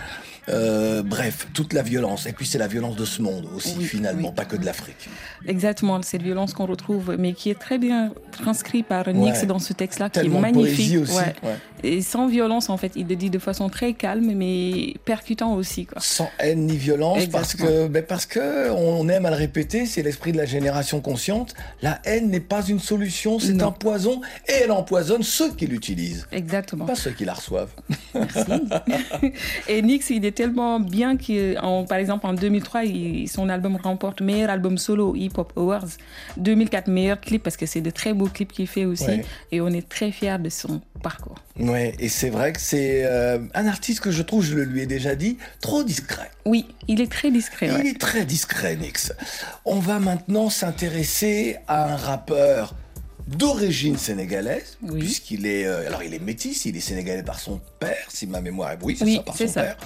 [0.48, 2.26] Euh, bref, toute la violence.
[2.26, 5.08] Et puis c'est la violence de ce monde aussi, Oui, finalement, pas que de l'Afrique.
[5.46, 9.46] Exactement, cette violence qu'on retrouve, mais qui est très bien transcrite par Nix Ouais.
[9.46, 10.76] dans ce texte-là, qui est magnifique.
[10.76, 11.34] poésie aussi, Ouais.
[11.42, 11.56] ouais.
[11.84, 12.92] Et sans violence, en fait.
[12.96, 15.84] Il le dit de façon très calme, mais percutant aussi.
[15.86, 16.00] Quoi.
[16.00, 20.02] Sans haine ni violence, parce que, ben parce que on aime à le répéter, c'est
[20.02, 21.54] l'esprit de la génération consciente.
[21.82, 26.26] La haine n'est pas une solution, c'est un poison, et elle empoisonne ceux qui l'utilisent.
[26.32, 26.86] Exactement.
[26.86, 27.70] Pas ceux qui la reçoivent.
[29.68, 33.76] Et Nix, il est tellement bien que, en- par exemple, en 2003, il- son album
[33.82, 35.88] remporte meilleur album solo Hip Hop Awards.
[36.36, 39.04] 2004, meilleur clip, parce que c'est de très beaux clips qu'il fait aussi.
[39.04, 39.24] Ouais.
[39.52, 41.36] Et on est très fiers de son parcours.
[41.58, 44.80] Ouais, et c'est vrai que c'est euh, un artiste que je trouve, je le lui
[44.82, 46.30] ai déjà dit, trop discret.
[46.44, 47.70] Oui, il est très discret.
[47.80, 49.12] Il est très discret, Nix.
[49.64, 52.74] On va maintenant s'intéresser à un rappeur
[53.26, 58.06] d'origine sénégalaise, puisqu'il est, euh, alors il est métis, il est sénégalais par son père,
[58.08, 59.62] si ma mémoire est, oui, c'est Oui, ça, par son ça.
[59.62, 59.76] père.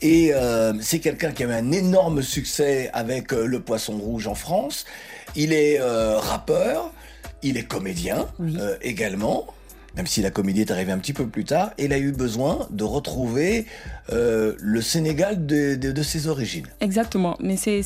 [0.00, 4.26] Et euh, c'est quelqu'un qui a eu un énorme succès avec euh, le Poisson Rouge
[4.26, 4.84] en France.
[5.36, 6.92] Il est rappeur,
[7.42, 8.26] il est comédien
[8.82, 9.46] également.
[9.96, 12.66] Même si la comédie est arrivée un petit peu plus tard, il a eu besoin
[12.70, 13.66] de retrouver
[14.10, 16.66] euh, le Sénégal de, de- de ses origines.
[16.80, 17.36] Exactement.
[17.40, 17.82] Mais c'est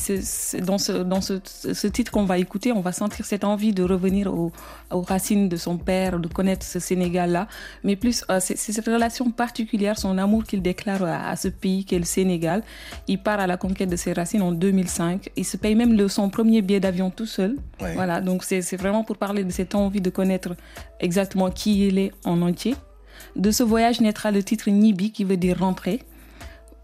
[0.61, 3.83] dans, ce, dans ce, ce titre qu'on va écouter, on va sentir cette envie de
[3.83, 4.53] revenir au-
[4.91, 7.47] aux racines de son père, de connaître ce Sénégal-là.
[7.83, 11.83] Mais plus, euh, c'est cette relation particulière, son amour qu'il déclare à, à ce pays
[11.83, 12.63] qu'est le Sénégal.
[13.09, 15.29] Il part à la conquête de ses racines en 2005.
[15.35, 17.55] Il se paye même le, son premier billet d'avion tout seul.
[17.81, 17.93] Ouais.
[17.95, 20.55] Voilà, donc c'est c'est vraiment pour parler de cette envie de connaître
[20.99, 22.75] exactement qui il en entier.
[23.35, 26.01] De ce voyage naîtra le titre Nibi, qui veut dire rentrer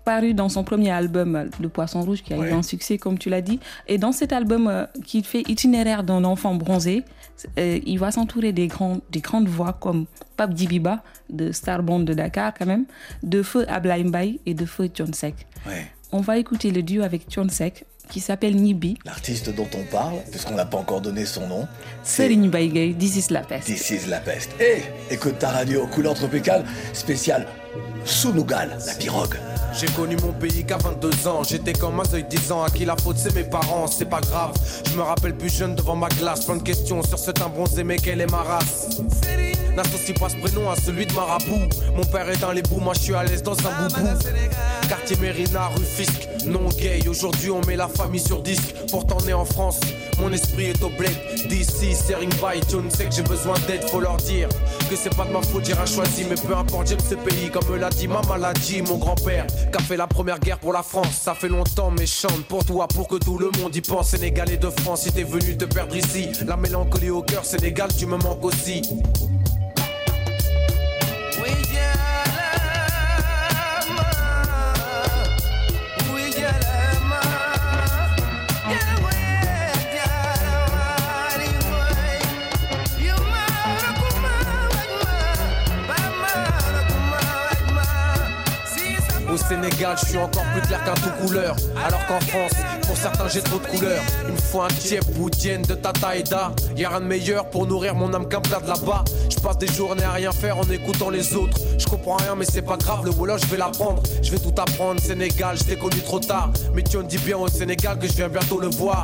[0.04, 3.17] paru dans son premier album, euh, Le Poisson Rouge, qui a eu un succès, comme
[3.17, 3.60] tu l'as dit.
[3.88, 7.04] Et dans cet album euh, qui fait itinéraire d'un enfant bronzé,
[7.58, 10.06] euh, il va s'entourer des, grands, des grandes voix comme
[10.38, 12.86] Pape Dibiba, de Starbond de Dakar quand même,
[13.23, 15.47] de Feu Ablaye Mbaye et de Feu Sek.
[15.65, 15.88] Ouais.
[16.12, 18.97] On va écouter le duo avec Sek qui s'appelle Nibi.
[19.05, 21.67] L'artiste dont on parle, puisqu'on n'a pas encore donné son nom,
[22.03, 23.65] c'est Serigne Baïgay, This is la peste.
[23.65, 24.51] This is la peste.
[24.59, 26.63] Et écoute ta radio, couleur tropicale,
[26.93, 27.47] spéciale
[28.05, 29.35] Sunugal, la pirogue.
[29.73, 31.43] J'ai connu mon pays qu'à 22 ans.
[31.43, 32.63] J'étais comme un œil 10 ans.
[32.63, 33.87] À qui la faute, c'est mes parents.
[33.87, 34.53] C'est pas grave.
[34.85, 36.45] Je me rappelle plus jeune devant ma classe.
[36.45, 39.01] Plein de questions sur ce teint bronzé, mais quelle est ma race?
[39.75, 41.67] N'associe pas ce prénom à celui de marabout.
[41.95, 44.07] Mon père est dans les bouts, moi je suis à l'aise dans un boubou.
[44.87, 47.08] Quartier Mérina, rue Fisk, non gay.
[47.08, 48.73] Aujourd'hui on met la famille sur disque.
[48.89, 49.79] Pourtant né en France,
[50.19, 51.12] mon esprit est au bled.
[51.47, 53.84] D'ici, Sering by, John sait que j'ai besoin d'aide.
[53.89, 54.49] Faut leur dire
[54.89, 56.25] que c'est pas de ma faute, rien choisi.
[56.29, 57.49] Mais peu importe, j'aime ce pays.
[57.51, 60.73] Comme me l'a dit ma maladie, mon grand-père, qui a fait la première guerre pour
[60.73, 61.19] la France.
[61.21, 64.10] Ça fait longtemps, mais chante pour toi, pour que tout le monde y pense.
[64.10, 66.29] Sénégalais de France, si t'es venu te perdre ici.
[66.45, 68.82] La mélancolie au cœur, Sénégal, tu me manques aussi.
[89.53, 91.55] Sénégal, je suis encore plus clair qu'un tout couleur.
[91.85, 92.53] Alors qu'en France,
[92.87, 94.01] pour certains, j'ai trop de couleurs.
[94.27, 96.51] Il me faut un tiep ou de Tata et Da.
[96.75, 99.03] Y'a rien de meilleur pour nourrir mon âme qu'un plat de là-bas.
[99.29, 101.59] Je passe des journées à rien faire en écoutant les autres.
[101.77, 104.01] Je comprends rien, mais c'est pas grave, le Wallah, je vais l'apprendre.
[104.23, 104.99] Je vais tout apprendre.
[104.99, 106.49] Sénégal, je t'ai connu trop tard.
[106.73, 109.03] Mais tu en dis bien au Sénégal que je viens bientôt le voir.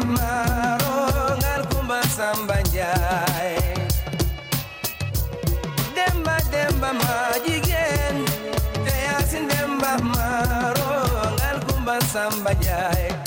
[0.00, 0.47] Maro
[12.54, 13.17] Yeah.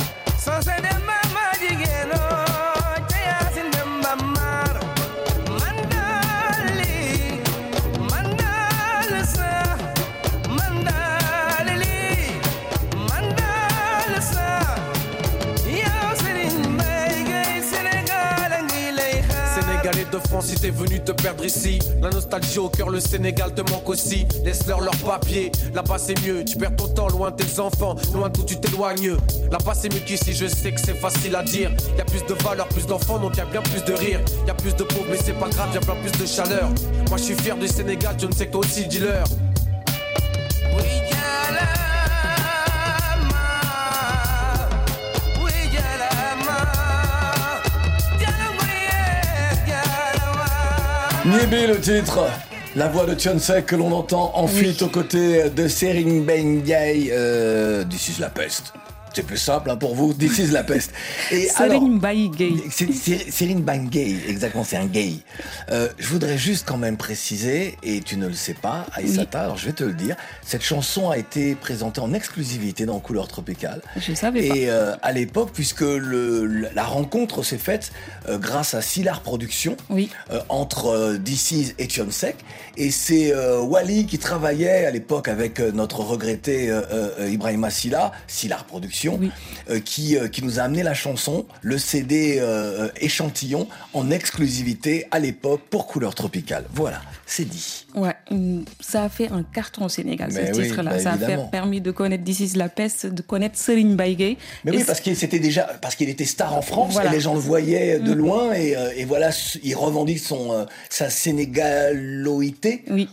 [20.40, 24.26] Si t'es venu te perdre ici, la nostalgie au cœur, le Sénégal te manque aussi.
[24.44, 26.44] Laisse-leur leur papier, là-bas c'est mieux.
[26.46, 29.18] Tu perds ton temps loin de tes enfants, loin d'où tu t'éloignes.
[29.52, 31.70] Là-bas c'est mieux qu'ici, je sais que c'est facile à dire.
[31.98, 34.20] Y plus de valeur, plus d'enfants, donc y bien plus de rire.
[34.48, 36.70] Y plus de pauvres, mais c'est pas grave, y a bien plus de chaleur.
[37.10, 39.26] Moi je suis fier du Sénégal, je ne sais que toi aussi, dis-leur.
[51.32, 52.20] Nibi le titre
[52.76, 57.10] la voix de Tionsek que l'on entend en fuite aux côtés de Sering Ben Ndiaye
[57.14, 58.74] euh, du Sus la peste.
[59.14, 60.14] C'est plus simple hein, pour vous.
[60.22, 60.92] This is la peste.
[61.32, 62.52] Et Serine Bailly Gay.
[63.30, 65.16] Serine Bangay, exactement, c'est un gay.
[65.70, 69.58] Euh, je voudrais juste quand même préciser, et tu ne le sais pas, Aïssata, alors
[69.58, 73.82] je vais te le dire, cette chanson a été présentée en exclusivité dans Couleur Tropicale.
[73.98, 74.56] Je savais pas.
[74.56, 77.92] Et euh, à l'époque, puisque le, la rencontre s'est faite
[78.30, 80.10] euh, grâce à Silar Productions, Oui.
[80.50, 82.36] entre euh, DC's et Chonsek.
[82.78, 86.74] Et c'est Wally qui travaillait à l'époque avec notre regretté
[87.28, 92.38] Ibrahima Silla, Silar Productions, euh, qui, euh, qui nous a amené la chanson, le CD
[92.40, 96.66] euh, échantillon, en exclusivité à l'époque pour Couleur Tropicale.
[96.74, 97.86] Voilà, c'est dit.
[97.96, 98.16] Ouais,
[98.80, 100.92] ça a fait un carton au Sénégal, Mais ce oui, titre-là.
[100.92, 104.38] bah, ça a fait- permis de connaître This is la peste, de connaître Serine Baigay.
[104.66, 107.10] Mais Et oui, parce qu'il c'était déjà parce qu'il était star en France Voilà.
[107.12, 108.18] et les gens le voyaient de Mhm.
[108.18, 109.30] loin et, et voilà,
[109.64, 112.84] il revendique son sa sénégaloïté.
[112.90, 113.08] Oui.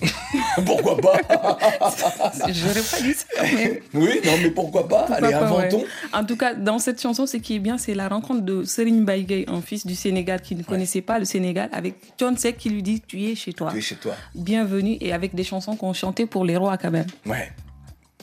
[0.66, 1.12] pourquoi pas
[2.52, 5.78] J'aurais pas dit ça, mais Oui, non, mais pourquoi pas Pourquoi Allez, pas, inventons.
[5.78, 5.86] ouais.
[6.12, 9.04] En tout cas, dans cette chanson, ce qui est bien, c'est la rencontre de Serine
[9.04, 12.70] Baigay, un fils du Sénégal qui ne connaissait pas le Sénégal, avec John Sek qui
[12.70, 13.70] lui dit Tu es chez toi.
[13.72, 14.14] Tu es chez toi.
[14.34, 17.06] Bienvenue, et avec des chansons qu'on chantait pour les rois quand même.
[17.26, 17.52] Ouais.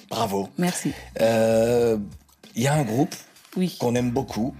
[0.09, 0.49] Bravo.
[0.57, 0.91] Merci.
[1.21, 1.97] Euh,
[2.55, 3.13] Il y a un groupe
[3.57, 3.75] oui.
[3.79, 4.53] qu'on aime beaucoup.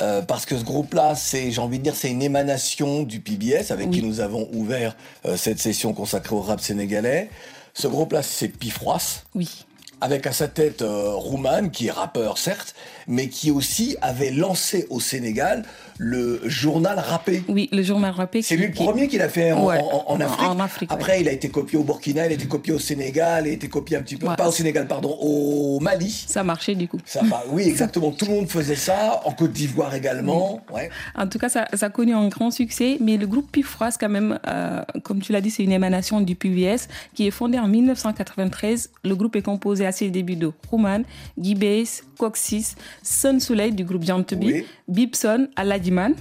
[0.00, 3.70] Euh, parce que ce groupe-là, c'est, j'ai envie de dire, c'est une émanation du PBS
[3.70, 7.30] avec qui nous avons ouvert euh, cette session consacrée au rap sénégalais.
[7.74, 9.22] Ce groupe-là, c'est Pifroas.
[9.34, 9.64] Oui.
[10.00, 12.74] Avec à sa tête euh, Rouman, qui est rappeur certes,
[13.08, 15.64] mais qui aussi avait lancé au Sénégal
[16.00, 17.42] le journal rappé.
[17.48, 18.40] Oui, le journal rappé.
[18.42, 20.48] C'est lui le premier qui l'a fait en, Ouais, en- en Afrique.
[20.48, 21.20] en Afrique, Après, ouais.
[21.22, 23.68] il a été copié au Burkina, il a été copié au Sénégal, il a été
[23.68, 26.10] copié un petit peu, pas au Sénégal, pardon, au Mali.
[26.28, 26.98] Ça marchait du coup.
[27.04, 28.12] Ça, oui, exactement.
[28.12, 30.60] Tout le monde faisait ça, en Côte d'Ivoire également.
[30.72, 30.88] Ouais.
[31.16, 34.08] En tout cas, ça, ça a connu un grand succès, mais le groupe Pifroise, quand
[34.08, 37.66] même, euh, comme tu l'as dit, c'est une émanation du PBS qui est fondé en
[37.66, 38.90] 1993.
[39.04, 41.02] Le groupe est composé à ses débuts de Rouman,
[41.38, 44.66] Guy Bass, Coxis, Sun Soleil du groupe Jantebi, Oui.
[44.88, 46.14] Bibson, Aladiman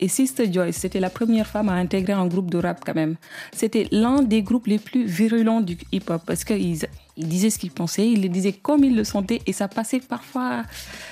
[0.00, 0.76] et Sister Joyce.
[0.76, 3.16] C'était la première femme à intégrer un groupe de rap quand même.
[3.52, 6.78] C'était l'un des groupes les plus virulents du hip-hop parce qu'ils
[7.18, 10.00] ils disaient ce qu'ils pensaient, ils le disaient comme ils le sentaient et ça passait
[10.00, 10.62] parfois,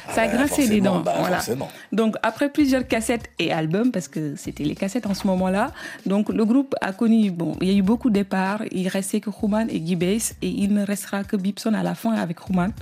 [0.08, 1.00] ça Ouais, grinçait des forcément, dents.
[1.02, 1.40] bah, voilà.
[1.92, 5.72] Donc après plusieurs cassettes et albums, parce que c'était les cassettes en ce moment-là,
[6.06, 9.20] donc le groupe a connu, bon, il y a eu beaucoup de départs, il restait
[9.20, 12.48] que Human et Guy Bass et il ne restera que Bibson à la fin avec
[12.48, 12.72] Human,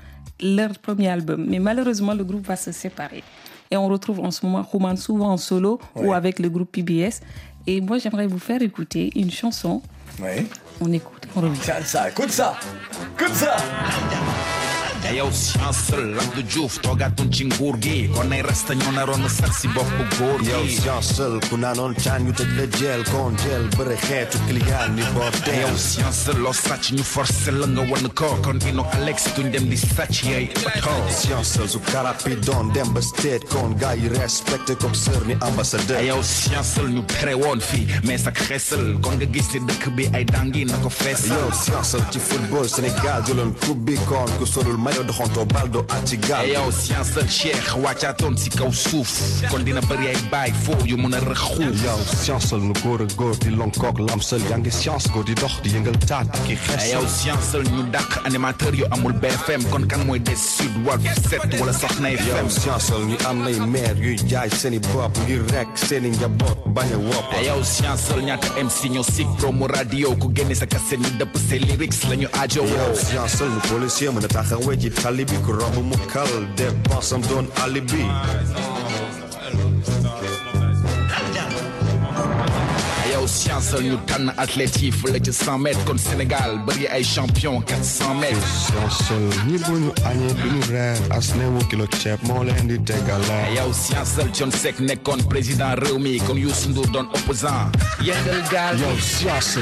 [0.41, 1.47] leur premier album.
[1.49, 3.23] Mais malheureusement, le groupe va se séparer.
[3.71, 7.21] Et on retrouve en ce moment Human souvent en solo ou avec le groupe PBS.
[7.67, 9.83] Et moi, j'aimerais vous faire écouter une chanson.
[10.21, 10.47] Ouais.
[10.81, 11.61] On écoute, on revient.
[11.63, 12.55] Tiens, ça, écoute ça
[13.15, 13.57] Écoute ça
[15.15, 19.61] yow science Abdou Diouf toogaatoon ci nguur gi kon ay rasta ñoo naroon a sax
[19.61, 23.65] si bopp góor gi yow science ku naanoon caan ñu tëj la jeel kon jeel
[23.77, 28.29] bëre xeetu client ni bordel yow science loo sàcc ñu forcé la nga wan ko
[28.45, 33.01] kon ino Alex duñ dem di sàcc yay oto science su karapi doon dem ba
[33.01, 37.03] state kon gars yi respecté comme sœur ni ambassadeur yow science ñu
[37.43, 40.89] woon fii mais sak xeesal kon nga gis ni dëkk bi ay dangi na ko
[40.91, 45.85] feesal yow science ci football Sénégal jëloon coupe bi kon ku solul maillot doxantoo baldo
[45.91, 50.53] at ci gaal yow science Cheikh wàccaatoon si kaw suuf kon dina bëri ay baay
[50.53, 54.59] foo yu mun a rëxu yow science nu góor ak góor di lonkook lamsal yaa
[54.59, 58.19] ngi science ko di dox di yëngal taat ak i xees yow science ñu dàq
[58.27, 62.49] animateur yu amul BFM kon kan mooy des sud wal set wala Soxna yow FM
[62.51, 66.99] science ñu am nay maire yuy jaay seeni bopp ngir rek seeni njaboot bañ a
[66.99, 67.33] wopp.
[67.45, 71.59] Yow science ñaata MC ñoo sig promo radio ku génne sa cassette ñu dëpp say
[71.59, 72.65] lyrics la ñu aajo.
[72.67, 77.47] Yow science policier mën a taxawee ci tali bi ku romb mu kal dépensam doon
[77.65, 78.05] alibi
[83.39, 84.33] science ñu tànn
[85.01, 88.49] fële ci 100 mètres kon Sénégal bëri ay champion 400 mètres.
[88.67, 89.13] Science
[89.47, 93.39] ñi bu ñu añee du ñu reer as newu kilo ceeb moo leen di tegale
[93.55, 97.71] yow science John Seck nekkoon président réew mi kon Youssou Ndour doon opposant.
[98.03, 99.59] Yëngal gaal yow science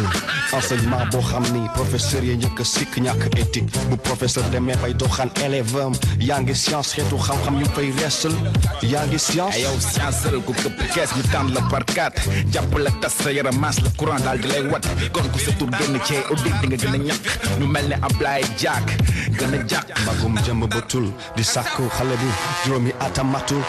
[0.52, 3.76] enseignement boo xam ni professeur yi njëkk a sikk ñàkk éthique.
[3.90, 8.32] Bu professeur demee bay doxaan élève am yaa ngi science xeetu xam-xam ñu fay reesal.
[8.82, 9.60] Yaa ngi science.
[9.60, 12.22] Yow science ku këpp kees ñu tànn la par quatre.
[12.52, 15.50] Jàpp la tas sa yaram maas la courant daal di lay wat kon ku sa
[15.58, 17.24] tur génn cee audit di nga gën a ñàkk
[17.58, 18.86] ñu mel ne Ablaye Diak
[19.38, 22.28] gën a jàkk magum jëmb ba tul di sàkku xale bu
[22.64, 23.62] juróomi atamatul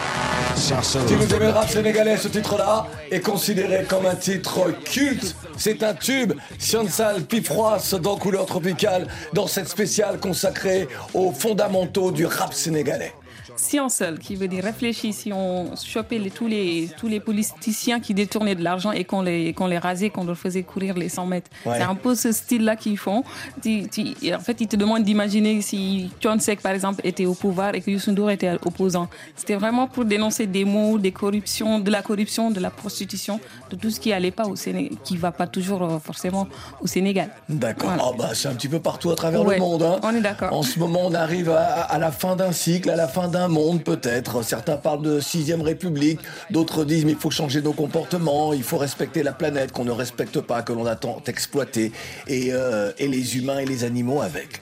[0.55, 5.36] science Si vous aimez le rap sénégalais, ce titre-là est considéré comme un titre culte.
[5.55, 6.33] C'est un tube.
[6.57, 13.13] Siansal Pifroas dans Couleur Tropicale, dans cette spéciale consacrée aux fondamentaux du rap sénégalais.
[13.58, 15.12] Sciencel, qui veut dire réfléchis.
[15.13, 19.22] Si on chopait les- tous, les, tous les politiciens qui détournaient de l'argent et qu'on
[19.22, 21.50] les, qu'on les rasait, qu'on leur faisait courir les 100 mètres.
[21.65, 21.78] Ouais.
[21.78, 23.24] C'est un peu ce style-là qu'ils font.
[23.62, 27.34] Tu- tu- et en fait, ils te demandent d'imaginer si John par exemple, était au
[27.34, 29.10] pouvoir et que Youssou N'Dour était opposant.
[29.36, 33.39] C'était vraiment pour dénoncer des mots, des corruptions, de la corruption, de la prostitution,
[33.72, 36.48] de tout ce qui allait pas au Sénégal, qui va pas toujours euh, forcément
[36.82, 37.30] au Sénégal.
[37.50, 37.91] D'accord.
[38.00, 39.84] Ah bah, c'est un petit peu partout à travers Ouais, le monde.
[39.84, 40.00] hein.
[40.04, 40.54] on est d'accord.
[40.54, 43.46] En ce moment, on arrive à, à la fin d'un cycle, à la fin d'un
[43.47, 44.43] monde peut-être.
[44.43, 48.77] Certains parlent de sixième république, d'autres disent mais il faut changer nos comportements, il faut
[48.77, 51.91] respecter la planète qu'on ne respecte pas, que l'on a tant exploité,
[52.27, 54.62] et, euh, et les humains et les animaux avec.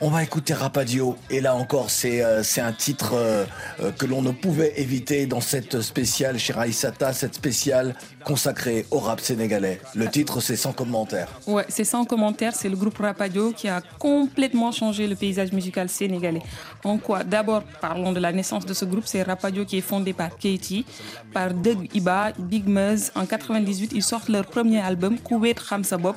[0.00, 3.44] On va écouter Rapadio, et là encore, c'est euh, un titre euh,
[3.80, 9.00] euh, que l'on ne pouvait éviter dans cette spéciale chez Raïsata, cette spéciale consacrée au
[9.00, 9.80] rap sénégalais.
[9.96, 11.28] Le titre, c'est sans commentaire.
[11.48, 15.88] Ouais, c'est sans commentaire, c'est le groupe Rapadio qui a complètement changé le paysage musical
[15.88, 16.42] sénégalais.
[16.84, 17.24] En quoi?
[17.24, 19.04] D'abord, parlons de la naissance de ce groupe.
[19.06, 20.86] C'est Rapadio qui est fondé par Keiti,
[21.32, 23.10] par Doug Iba, Big Muzz.
[23.16, 26.14] En 98, ils sortent leur premier album, Kouet Khamsabop.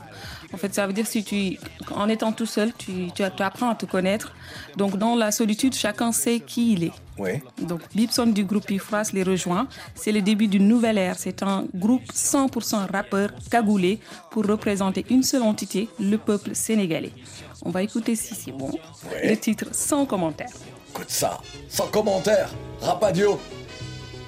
[0.53, 1.57] En fait, ça veut dire si tu,
[1.95, 4.33] en étant tout seul, tu, tu, tu apprends à te connaître.
[4.75, 6.91] Donc, dans la solitude, chacun sait qui il est.
[7.17, 7.41] Ouais.
[7.61, 9.67] Donc, Bibson du groupe Ifras les rejoint.
[9.95, 11.15] C'est le début d'une nouvelle ère.
[11.17, 13.99] C'est un groupe 100% rappeur cagoulé
[14.29, 17.13] pour représenter une seule entité, le peuple sénégalais.
[17.63, 18.71] On va écouter si c'est bon.
[19.23, 20.49] Le titre sans commentaire.
[20.89, 21.39] Écoute ça,
[21.69, 22.49] sans commentaire,
[22.81, 23.39] Rapadio.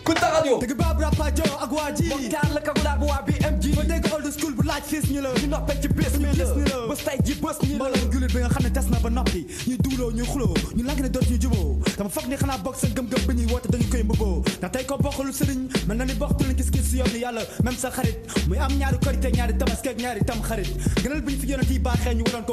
[0.04, 0.58] Écoute ta radio.
[0.60, 4.28] dëgg baab rapajo ak waa ji moxtaar la kagulaar bu waa BMG ma dégg old
[4.36, 7.04] school bu laaj fis ñu la ñu noppee ci bés ñu gis ni la bés
[7.06, 9.46] tey ji bés ñu la mbooloo julit bi nga xam ne des na ba noppi
[9.68, 12.76] ñu duuloo ñu xuloo ñu lank ne doot ñu juboo dama foog ni xanaa bokk
[12.76, 16.04] seen gëm-gëm bi ñuy woote dañu koy mbëboo ndax tey ko bokkul sëriñ mel na
[16.06, 18.18] ni bokkul gis-gis si yoon ni yàlla même sa xarit
[18.50, 20.68] muy am ñaari korité ñaari tabaski ak ñaari tam xarit
[21.02, 22.44] gënal bi ñu fi yonent yi baaxee ñu waroon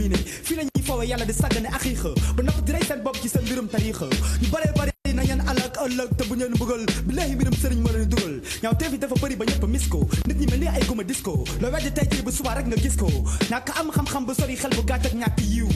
[0.00, 2.10] miine fii la ñuy foowe yàlla di sàggane axiixa.
[2.36, 4.06] Ba nopp di rey seen bopp ci seen mbirum tariixa.
[5.30, 8.90] Ngeen alak ëllëg te bu ngeen bëggal billahi mbirum sëriñ moo leen dugal ñaaw teef
[8.92, 11.70] yi dafa bëri ba ñëpp mis ko nit ñi mel ni ay guma disco loo
[11.70, 13.06] weddi tey jii bu subaa rek nga gis ko
[13.50, 15.68] ñàkk am xam-xam bu sori bu gàtt ak ñàkk yiw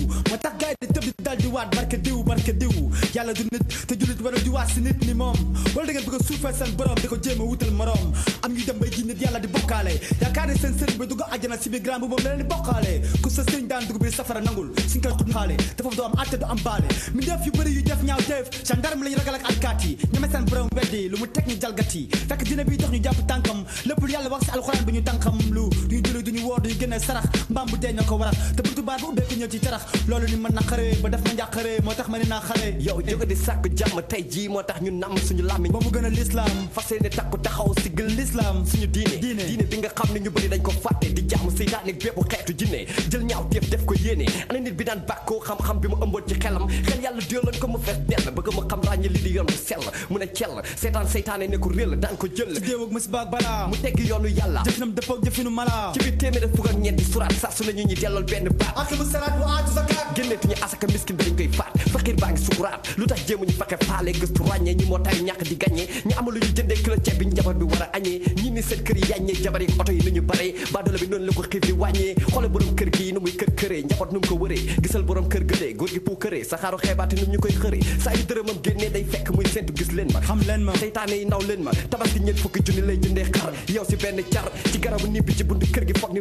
[0.65, 2.73] gaay di tëb di dal di waat barke diw barke diw.
[3.15, 5.37] Yàlla du nit te jullit war a di waat si nit ni moom.
[5.75, 8.53] Wala da ngeen bëgg a suufee seen borom di ko jéem a wutal morom am
[8.55, 9.95] ñu dem bay ji nit yàlla di bokkaale.
[10.21, 12.49] Yaakaar ne seen sëriñ bi dugg àjjana si biir grand bu moom la leen di
[12.49, 12.93] bokkaale.
[13.23, 16.89] Ku safara nangul suñ koy xut xaale te foofu doo am atte du am baale.
[17.15, 19.03] Mi def yu bëri yu def ñaaw teef gendarme
[19.45, 22.09] alkaat yi ñeme seen borom weddi lu mu teg ñu jalgati.
[22.29, 23.65] Fekk dina bi tax ñu jàpp tànkam.
[23.85, 25.39] Lépp lu yàlla wax si alxuraan bi ñu tànkam.
[25.53, 28.63] Lu duñu julli duñu woor duñu génne sarax mbaam bu dee ñoo ko waral te
[28.63, 31.33] buntu baar bu ubbeeku ñëw ci tarax loolu ni mën na xare ba def ma
[31.33, 34.63] njàqare moo tax ma ne naa xale yow jóge di sàkku jàmm tey jii moo
[34.63, 37.91] tax ñu namm suñu làmmiñ ba mu gën a lislaam fas yéene takku taxaw si
[37.91, 41.23] gël lislaam suñu diine diine bi nga xam ne ñu bëri dañ ko fàtte di
[41.29, 45.01] jàmm seytaane bépp xeetu jinne jël ñaaw teef def ko yéene ana nit bi daan
[45.09, 48.53] bàkkoo xam-xam bi mu ëmboon ci xelam xel yàlla déeloon ko mu fees dell bëgg
[48.55, 51.69] mu xam ràññe li di yoon bu sell mu ne cell seetaan seytaane ne ko
[51.71, 54.93] réel daan ko jël ci déew ak musiba ak balaa mu tegg yoonu yàlla jëfinam
[54.95, 55.93] dëppoo ak jëfinu mala.
[55.95, 58.75] Ci biir téeméer fukk ak ñeenti suraat saa su ne ñu ñi dellool benn baat
[58.77, 60.07] aqimu salaat wa aatu zakat.
[60.17, 64.11] Génneetuñu asaka miskin dañ koy faat fakir baa ngi sukuraat lu tax jéemuñu fexe faale
[64.13, 67.19] gëstu ràññee ñi moo tay ñàkk di gàññee ñi amul lu ñu jëndee kilo ceeb
[67.19, 69.93] bi njaboot bi war a añee ñi ni seen kër yi yàññee jabar yi oto
[69.93, 70.55] yi nu ñu bare.
[70.73, 73.51] Baadoolo bi noonu la ko xiif di wàññee xoole borom kër gi nu muy kër
[73.55, 76.79] këree njaboot nu mu ko wëree gisal borom kër gëlee góor gi puu këree saxaaru
[76.83, 80.11] xeebaate nu ñu koy xëree saa yu dërëmam génnee day fekk muy sentu gis leen
[80.13, 83.31] ma xam leen ma seytaane yi naw leen ma tabaski ñeent fukki junni lay jëndee
[83.31, 86.21] xar yow si benn car ci garabu nibbi ci buntu kër gi foog ni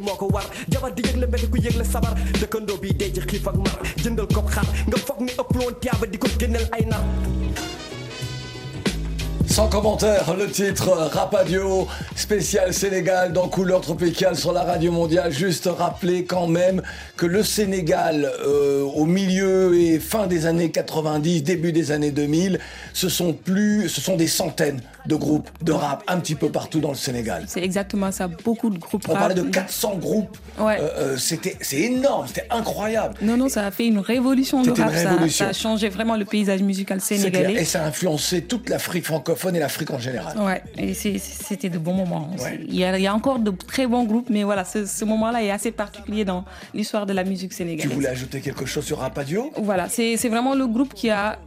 [9.53, 15.31] Sans commentaire, le titre Rapadio, spécial Sénégal dans couleur tropicale sur la radio mondiale.
[15.31, 16.81] Juste rappeler quand même
[17.17, 22.59] que le Sénégal, euh, au milieu et fin des années 90, début des années 2000,
[22.93, 26.79] ce sont plus, ce sont des centaines de groupes de rap un petit peu partout
[26.79, 27.43] dans le Sénégal.
[27.47, 29.19] C'est exactement ça, beaucoup de groupes On rap.
[29.27, 30.37] parlait de 400 groupes.
[30.59, 30.77] Ouais.
[30.79, 33.15] Euh, euh, c'était, c'est énorme, c'était incroyable.
[33.21, 35.27] Non, non, ça a fait une révolution C'était une rap.
[35.29, 35.29] ça-.
[35.29, 37.61] Ça, a changé vraiment le paysage musical sénégalais.
[37.61, 40.37] Et ça a influencé toute l'Afrique francophone et l'Afrique en général.
[40.39, 42.29] Ouais, et c'était de bons moments.
[42.67, 45.05] Il, y a, il y a encore de très bons groupes, mais voilà, ce, ce
[45.05, 47.93] moment-là est assez particulier dans l'histoire de la musique Tu sénégalaise.
[47.93, 49.51] voulais ajouter quelque chose sur Rapadio?
[49.57, 51.37] Voilà, c'est c'est vraiment le groupe qui a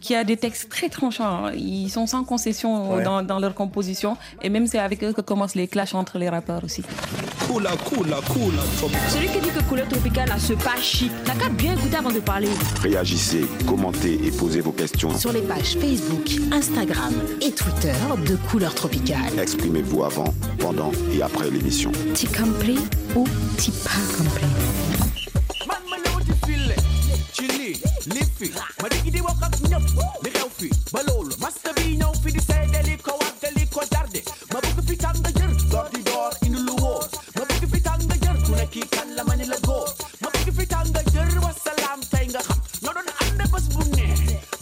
[0.00, 1.46] qui a des textes très tranchants.
[1.46, 1.52] hein.
[1.54, 3.02] Ils sont sans concession Ouais.
[3.04, 4.16] dans, dans leur composition.
[4.42, 6.82] Et même c'est avec eux que commencent les clashs entre les rappeurs aussi.
[7.46, 8.54] Cool, cool, cool.
[9.08, 12.10] Celui qui dit que couleur tropicale a ce pas chic, n'a qu'à bien écouter avant
[12.10, 12.48] de parler.
[12.80, 15.16] Réagissez, commentez et posez vos questions.
[15.16, 17.92] Sur les pages Facebook, Instagram et Twitter
[18.26, 19.38] de Couleur Tropicale.
[19.40, 21.92] Exprimez-vous avant, pendant et après l'émission.
[22.14, 22.78] T'y compris
[23.16, 23.26] ou
[23.58, 24.46] t'y pas compris
[27.42, 27.74] ci lii
[28.14, 28.48] li fi
[28.80, 29.86] ma digg di wax ak ñëpp
[30.22, 33.48] li xew fi ba loolu master bi ñëw fi di seede li ko wax te
[33.56, 34.20] li ko darde
[34.52, 37.02] ma bëgg fi tàng jër door di door indi lu wóor
[37.34, 39.90] ma bëgg fi tàng jër ku ne kii kan la ma ni la góor
[40.22, 44.06] ma bëgg fi tàng jër wasalaam tey nga xam ñoo doon ànd bés bu ne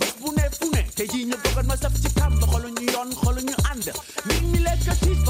[0.01, 2.87] bés bu ne fu ne te jii ñu bëggoon ma saf ci kam xolu ñu
[2.97, 3.93] yoon xolu ñu ànd
[4.26, 5.20] nit ñi lekk tiis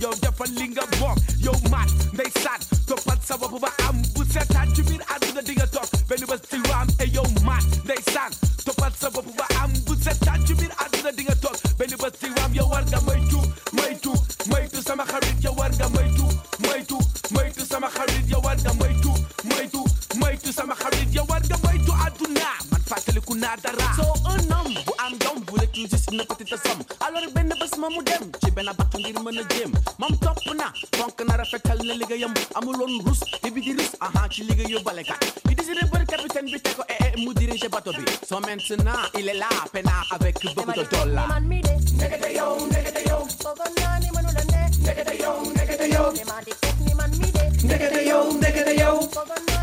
[0.00, 1.19] yow defal li nga moom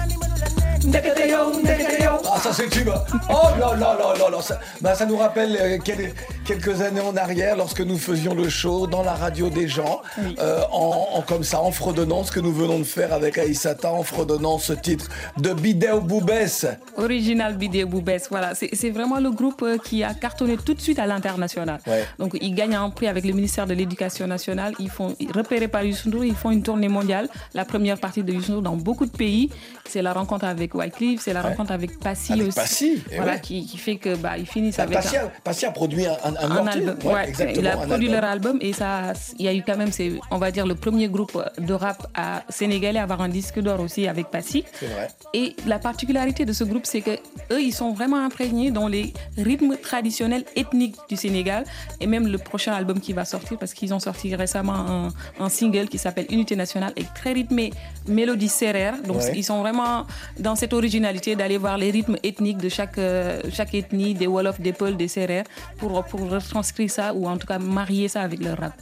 [0.08, 2.90] ni mënu la ne ndekete yow ndekete yow Ah, ça c'est tube.
[3.30, 4.42] Oh là là là là là.
[4.42, 6.14] Ça, bah, ça nous rappelle euh, quel-
[6.48, 10.02] quelques années en arrière, lorsque nous faisions le show dans la radio des gens,
[10.40, 13.92] euh, en, en- comme ça, en fredonnant ce que nous venons de faire avec Aïssata,
[13.92, 16.66] en fredonnant ce titre de Bidéo Boubès.
[16.96, 18.54] Original Bidé Boubès, voilà.
[18.56, 21.80] C'est vraiment le groupe euh, qui a cartonné tout de suite à l'international.
[21.86, 22.06] Ouais.
[22.18, 24.74] Donc, ils gagnent un prix avec le ministère de l'Éducation nationale.
[24.80, 27.28] Ils font, repérés par Youssou N'Dour, ils font une tournée mondiale.
[27.54, 29.50] La première partie de Youssou N'Dour dans beaucoup de pays.
[29.90, 31.50] C'est la rencontre avec Wycliffe, c'est la Ouais.
[31.50, 32.56] rencontre avec Passy Avec aussi.
[32.60, 33.42] Passy, eh voilà, ouais.
[33.42, 34.96] qui, qui fait que bah, ils finissent Bah, avec.
[34.98, 36.98] Passy a, Passy a produit un, un, un album.
[37.04, 37.60] Ouais, Ouais, exactement.
[37.62, 38.12] il a produit album.
[38.22, 40.76] leur album et ça, il y a eu quand même, c'est, on va dire, le
[40.76, 44.64] premier groupe de rap à sénégalais à avoir un disque d'or aussi avec Passy.
[44.74, 45.08] C'est vrai.
[45.34, 47.12] Et la particularité de ce groupe, c'est que
[47.52, 51.64] eux, ils sont vraiment imprégnés dans les rythmes traditionnels ethniques du Sénégal.
[52.00, 55.10] Et même le prochain album qui va sortir, parce qu'ils ont sorti récemment un,
[55.40, 57.72] un single qui s'appelle Unité nationale, est très rythmé,
[58.08, 58.96] mélodie serrère.
[59.04, 59.32] Donc Ouais.
[59.36, 60.06] ils sont vraiment
[60.40, 64.60] dans cette originalité d'aller voir les rythmes ethniques de chaque, euh, chaque ethnie, des Wolof,
[64.60, 65.46] des Peuls, des Serrères,
[65.78, 68.74] pour, pour retranscrire ça ou en tout cas marier ça avec leur rap.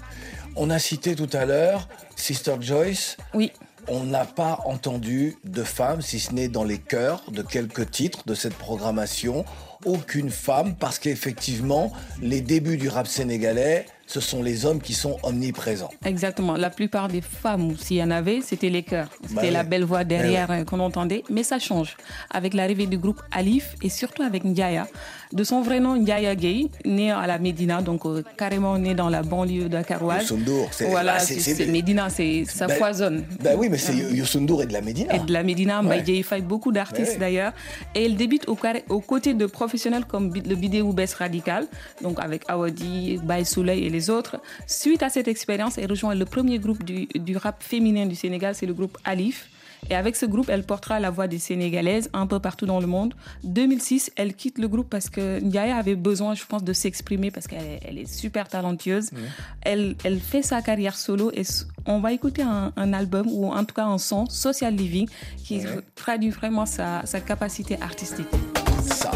[0.56, 3.18] On a cité tout à l'heure Sister Joyce.
[3.34, 3.52] Oui.
[3.88, 8.24] On n'a pas entendu de femme, si ce n'est dans les chœurs de quelques titres
[8.26, 9.46] de cette programmation.
[9.86, 15.18] Aucune femme, parce qu'effectivement, les débuts du rap sénégalais, ce sont les hommes qui sont
[15.22, 15.92] omniprésents.
[16.04, 16.56] Exactement.
[16.56, 19.10] La plupart des femmes, s'il y en avait, c'était les chœurs.
[19.22, 19.68] C'était Bah la oui.
[19.68, 21.24] belle voix derrière Eh euh, qu'on entendait.
[21.30, 21.96] Mais ça change.
[22.32, 24.88] Avec l'arrivée du groupe Alif et surtout avec Ndiaya.
[25.36, 29.10] De son vrai nom, Ndiaya Gay, né à la Médina, donc euh, carrément né dans
[29.10, 30.22] la banlieue dakaroise.
[30.22, 33.26] Youssou N'Dour, c'est- Voilà, bah, c'est Médina, c'est ça Ben- foisonne.
[33.44, 35.14] Ben oui, mais c'est Youssou N'Dour et de la Médina.
[35.14, 36.02] Et de la Médina, Ouais.
[36.02, 37.52] Mbaye Faye, beaucoup d'artistes Ouais, d'ailleurs.
[37.94, 38.58] Et elle débute au
[38.90, 41.68] aux côtés de professionnels comme le Bidé Oubès Radical,
[42.02, 44.38] donc avec Awadi, Baye Souley et les autres.
[44.68, 48.56] Suite à cette expérience, elle rejoint le premier groupe du, du rap féminin du Sénégal,
[48.56, 49.50] c'est le groupe Alif.
[49.90, 52.88] Et avec ce groupe, elle portera la voix des Sénégalaises un peu partout dans le
[52.88, 53.14] monde.
[53.44, 57.48] 2006, elle quitte le groupe parce que Ndiaye avait besoin, je pense, de s'exprimer parce
[57.48, 59.10] qu'elle est- elle est super talentueuse.
[59.62, 61.44] Elle, elle fait sa carrière solo et
[61.86, 65.08] on va écouter un, un album ou en tout cas un son, Social Living,
[65.44, 65.62] qui
[65.96, 68.28] traduit vraiment sa, sa capacité artistique.
[68.82, 69.12] Ça.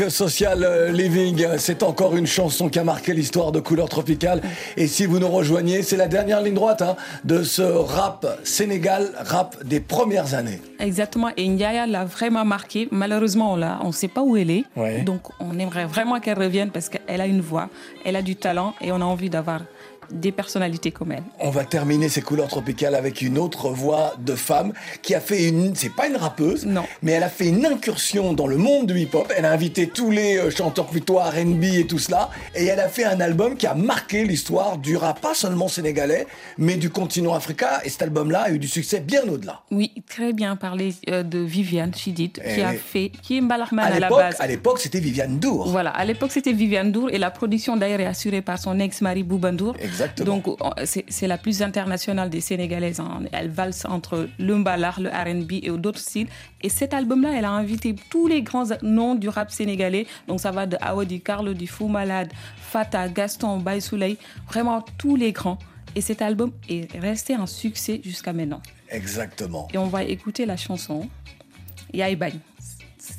[0.00, 4.40] Avec Social Living, c'est encore une chanson qui a marqué l'histoire de Couleur Tropicale.
[4.76, 9.10] Et si vous nous rejoignez, c'est la dernière ligne droite hein, de ce rap Sénégal,
[9.18, 10.60] rap des premières années.
[10.80, 11.30] Exactement.
[11.36, 12.88] Et Ndiaya l'a vraiment marqué.
[12.90, 14.64] Malheureusement, on l'a, on sait pas où elle est.
[14.76, 15.02] Ouais.
[15.02, 17.68] Donc, on aimerait vraiment qu'elle revienne parce qu'elle a une voix,
[18.04, 19.60] elle a du talent et on a envie d'avoir
[20.10, 21.22] des personnalités comme elle.
[21.40, 25.48] On va terminer ces couleurs tropicales avec une autre voix de femme qui a fait
[25.48, 26.84] une, c'est pas une rappeuse, Non.
[27.02, 29.32] mais elle a fait une incursion dans le monde du hip-hop.
[29.36, 32.88] Elle a invité tous les euh, chanteurs plutôt R&B et tout cela, et elle a
[32.88, 36.26] fait un album qui a marqué l'histoire du rap, pas seulement sénégalais,
[36.58, 37.68] mais du continent africain.
[37.84, 39.60] Et cet album-là a eu du succès bien au-delà.
[39.70, 42.76] Oui, très bien parler euh, de Viviane Chidid qui Eh a oui.
[42.76, 44.36] fait, qui est Mbalachman À à, la base.
[44.38, 45.68] à l'époque, c'était Viviane Dour.
[45.68, 49.22] Voilà, à l'époque c'était Viviane Dour et la production d'ailleurs est assurée par son ex-mari
[49.22, 49.74] Boubandour.
[49.96, 50.26] Exactement.
[50.36, 53.00] Donc on- c'est la plus internationale des Sénégalaises.
[53.00, 53.22] hein.
[53.32, 56.28] Elle valse entre le mbalar, le R&B et d'autres styles.
[56.62, 60.06] Et cet album-là, elle a invité tous les grands noms du rap sénégalais.
[60.28, 64.16] Donc ça va de Awadi, Carlo, du Fou Malade, Fata, Gaston, Baye Souley,
[64.48, 65.58] vraiment tous les grands.
[65.94, 68.60] Et cet album est resté un succès jusqu'à maintenant.
[68.90, 69.66] Exactement.
[69.72, 71.08] Et on va écouter la chanson
[71.92, 72.38] Yaï Bagne.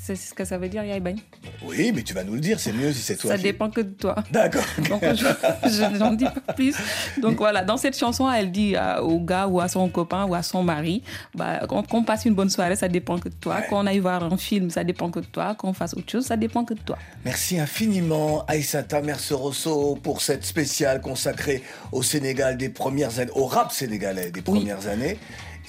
[0.02, 1.20] C'est ce que ça veut dire, Yaï Bagne
[1.64, 3.32] Oui, mais tu vas nous le dire, c'est mieux si c'est toi.
[3.32, 4.16] Ça qui- dépend que de toi.
[4.32, 4.64] D'accord.
[4.90, 6.76] Donc, je n'en dis pas plus.
[7.22, 10.36] Donc voilà, dans cette chanson, elle dit euh, au gars ou à son copain ou
[10.36, 11.04] à son mari,
[11.36, 13.62] bah, qu'on passe une bonne soirée, ça dépend que de toi.
[13.64, 15.56] Qu'on aille voir un film, ça dépend que de toi.
[15.56, 16.98] Qu'on fasse autre chose, ça dépend que de toi.
[17.26, 23.72] Merci infiniment Aïssata Merceroso pour cette spéciale consacrée au Sénégal des premières années, au rap
[23.72, 25.18] sénégalais des premières années.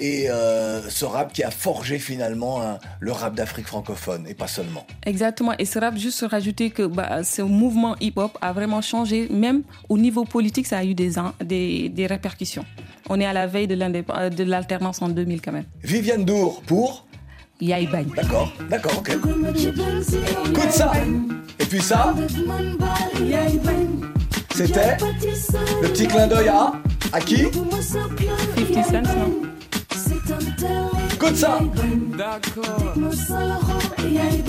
[0.01, 4.46] Et euh, ce rap qui a forgé finalement hein, le rap d'Afrique francophone et pas
[4.46, 4.86] seulement.
[5.05, 5.53] Exactement.
[5.59, 9.28] Et ce rap, juste rajouter que bah, ce mouvement hip-hop a vraiment changé.
[9.30, 11.12] Même au niveau politique, ça a eu des,
[11.44, 12.64] des, des répercussions.
[13.09, 15.64] On est à la veille de euh, l'alternance en 2000 quand même.
[15.82, 17.07] Viviane Dour pour
[17.61, 18.11] Yaï Bagne.
[18.14, 19.11] D'accord, d'accord, ok.
[19.11, 20.92] Écoute ça
[21.59, 22.14] Et puis ça,
[24.55, 24.96] c'était
[25.82, 26.72] le petit clin d'œil à
[27.12, 27.44] À qui?
[27.44, 29.58] 50 Cent, non?
[31.29, 31.45] Écoute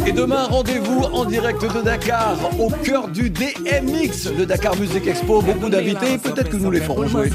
[0.07, 5.41] Et demain, rendez-vous en direct de Dakar, au cœur du DMX, le Dakar Music Expo.
[5.41, 7.29] Beaucoup d'invités, peut-être que nous les ferons jouer.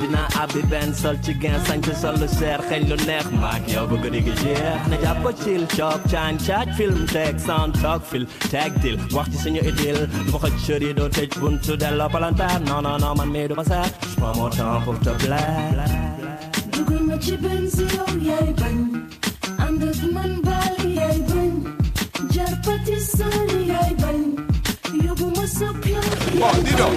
[0.00, 3.84] dinaa abbi benn sol ci gen sañse sol lu seer xeeñ lu neex maak yow
[3.90, 8.24] ba guddi gi jeex na jàpp chill chop caan caaj film teg sound talk fil
[8.52, 12.08] teg dil wax ci suñu idil du ma xëcc cër yi doo tëj buntu delloo
[12.14, 15.10] palantaar non non non man mii du ma seet je prends mon temps pour te
[15.22, 15.84] plaire.
[16.72, 18.78] Dugal ma ci benn si yow yaay bañ.
[19.64, 21.52] Ànd ak man baal yaay bañ.
[22.34, 23.63] Jar pâtisserie yaay
[26.36, 26.92] Bon, dis donc,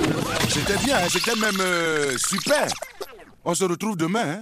[0.49, 2.67] c'était bien, hein, c'était même euh, super.
[3.45, 4.37] On se retrouve demain.
[4.37, 4.41] hein.